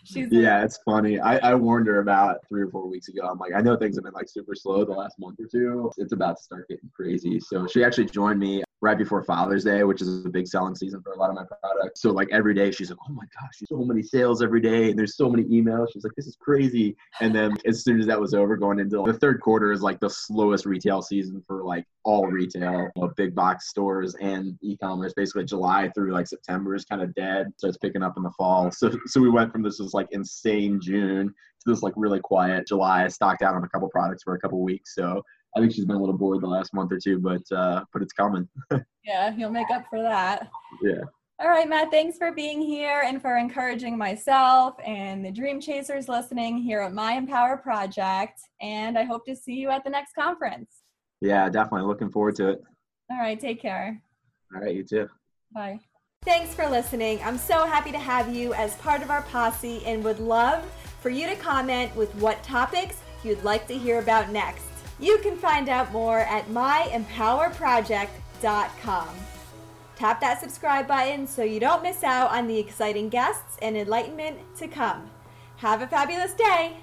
she's 0.03 0.27
yeah 0.31 0.63
it's 0.63 0.79
funny. 0.85 1.19
I, 1.19 1.37
I 1.37 1.55
warned 1.55 1.87
her 1.87 1.99
about 1.99 2.37
three 2.47 2.61
or 2.61 2.69
four 2.69 2.87
weeks 2.87 3.07
ago. 3.07 3.27
I'm 3.27 3.39
like 3.39 3.53
i 3.55 3.61
know 3.61 3.75
things 3.75 3.95
have 3.95 4.03
been 4.03 4.13
like 4.13 4.29
super 4.29 4.53
slow 4.53 4.85
the 4.85 4.91
last 4.91 5.17
month 5.19 5.39
or 5.39 5.47
two. 5.47 5.91
It's 5.97 6.13
about 6.13 6.37
to 6.37 6.43
start 6.43 6.67
getting 6.69 6.89
crazy. 6.95 7.39
So 7.39 7.65
she 7.67 7.83
actually 7.83 8.05
joined 8.05 8.39
me 8.39 8.63
right 8.83 8.97
before 8.97 9.23
Father's 9.23 9.63
Day, 9.63 9.83
which 9.85 10.01
is 10.01 10.25
a 10.25 10.29
big 10.29 10.45
selling 10.45 10.75
season 10.75 11.01
for 11.01 11.13
a 11.13 11.17
lot 11.17 11.29
of 11.29 11.35
my 11.35 11.45
products. 11.45 12.01
So 12.01 12.11
like 12.11 12.27
every 12.33 12.53
day 12.53 12.69
she's 12.69 12.89
like, 12.89 12.99
oh 13.09 13.13
my 13.13 13.23
gosh, 13.39 13.63
so 13.69 13.77
many 13.77 14.03
sales 14.03 14.43
every 14.43 14.59
day 14.59 14.89
and 14.89 14.99
there's 14.99 15.15
so 15.15 15.29
many 15.29 15.45
emails. 15.45 15.87
She's 15.93 16.03
like, 16.03 16.11
this 16.17 16.27
is 16.27 16.35
crazy. 16.35 16.93
And 17.21 17.33
then 17.33 17.55
as 17.65 17.85
soon 17.85 18.01
as 18.01 18.07
that 18.07 18.19
was 18.19 18.33
over, 18.33 18.57
going 18.57 18.79
into 18.79 19.01
the 19.05 19.13
third 19.13 19.39
quarter 19.39 19.71
is 19.71 19.81
like 19.81 20.01
the 20.01 20.09
slowest 20.09 20.65
retail 20.65 21.01
season 21.01 21.41
for 21.47 21.63
like 21.63 21.85
all 22.03 22.27
retail, 22.27 22.89
you 22.93 23.01
know, 23.01 23.13
big 23.15 23.33
box 23.33 23.69
stores 23.69 24.15
and 24.19 24.57
e-commerce. 24.61 25.13
Basically 25.15 25.45
July 25.45 25.89
through 25.95 26.11
like 26.11 26.27
September 26.27 26.75
is 26.75 26.83
kind 26.83 27.01
of 27.01 27.15
dead. 27.15 27.53
Starts 27.55 27.77
picking 27.77 28.03
up 28.03 28.17
in 28.17 28.23
the 28.23 28.31
fall. 28.31 28.69
So 28.69 28.91
so 29.05 29.21
we 29.21 29.29
went 29.29 29.53
from 29.53 29.63
this 29.63 29.79
was 29.79 29.93
like 29.93 30.09
insane 30.11 30.81
June 30.81 31.27
to 31.27 31.71
this 31.71 31.83
like 31.83 31.93
really 31.95 32.19
quiet 32.19 32.67
July. 32.67 33.05
I 33.05 33.07
stocked 33.07 33.43
out 33.43 33.55
on 33.55 33.63
a 33.63 33.69
couple 33.69 33.87
products 33.87 34.23
for 34.23 34.35
a 34.35 34.39
couple 34.39 34.61
weeks. 34.61 34.93
So 34.93 35.23
I 35.55 35.59
think 35.59 35.73
she's 35.73 35.85
been 35.85 35.95
a 35.95 35.99
little 35.99 36.17
bored 36.17 36.41
the 36.41 36.47
last 36.47 36.73
month 36.73 36.91
or 36.91 36.99
two, 36.99 37.19
but 37.19 37.43
uh, 37.51 37.83
but 37.93 38.01
it's 38.01 38.13
coming. 38.13 38.47
yeah, 39.05 39.33
you'll 39.35 39.51
make 39.51 39.69
up 39.71 39.85
for 39.89 40.01
that. 40.01 40.49
Yeah. 40.81 41.01
All 41.39 41.49
right, 41.49 41.67
Matt, 41.67 41.91
thanks 41.91 42.17
for 42.17 42.31
being 42.31 42.61
here 42.61 43.01
and 43.05 43.21
for 43.21 43.37
encouraging 43.37 43.97
myself 43.97 44.75
and 44.85 45.25
the 45.25 45.31
Dream 45.31 45.59
Chasers 45.59 46.07
listening 46.07 46.57
here 46.57 46.79
at 46.81 46.93
My 46.93 47.13
Empower 47.13 47.57
Project. 47.57 48.39
And 48.61 48.97
I 48.97 49.03
hope 49.03 49.25
to 49.25 49.35
see 49.35 49.55
you 49.55 49.69
at 49.69 49.83
the 49.83 49.89
next 49.89 50.13
conference. 50.13 50.69
Yeah, 51.21 51.49
definitely. 51.49 51.87
Looking 51.87 52.11
forward 52.11 52.35
to 52.35 52.49
it. 52.49 52.61
All 53.11 53.17
right, 53.17 53.39
take 53.39 53.61
care. 53.61 54.01
All 54.55 54.61
right, 54.61 54.75
you 54.75 54.83
too. 54.83 55.09
Bye. 55.53 55.79
Thanks 56.23 56.53
for 56.53 56.69
listening. 56.69 57.19
I'm 57.23 57.37
so 57.37 57.65
happy 57.65 57.91
to 57.91 57.99
have 57.99 58.33
you 58.33 58.53
as 58.53 58.75
part 58.75 59.01
of 59.01 59.09
our 59.09 59.23
posse 59.23 59.83
and 59.85 60.03
would 60.03 60.19
love 60.19 60.63
for 61.01 61.09
you 61.09 61.27
to 61.27 61.35
comment 61.35 61.93
with 61.95 62.13
what 62.15 62.41
topics 62.43 63.01
you'd 63.23 63.43
like 63.43 63.67
to 63.67 63.77
hear 63.77 63.99
about 63.99 64.29
next. 64.29 64.72
You 64.99 65.17
can 65.19 65.37
find 65.37 65.69
out 65.69 65.91
more 65.91 66.19
at 66.19 66.49
myempowerproject.com. 66.49 69.09
Tap 69.95 70.19
that 70.21 70.41
subscribe 70.41 70.87
button 70.87 71.27
so 71.27 71.43
you 71.43 71.59
don't 71.59 71.83
miss 71.83 72.03
out 72.03 72.31
on 72.31 72.47
the 72.47 72.57
exciting 72.59 73.09
guests 73.09 73.57
and 73.61 73.77
enlightenment 73.77 74.39
to 74.57 74.67
come. 74.67 75.09
Have 75.57 75.81
a 75.81 75.87
fabulous 75.87 76.33
day! 76.33 76.77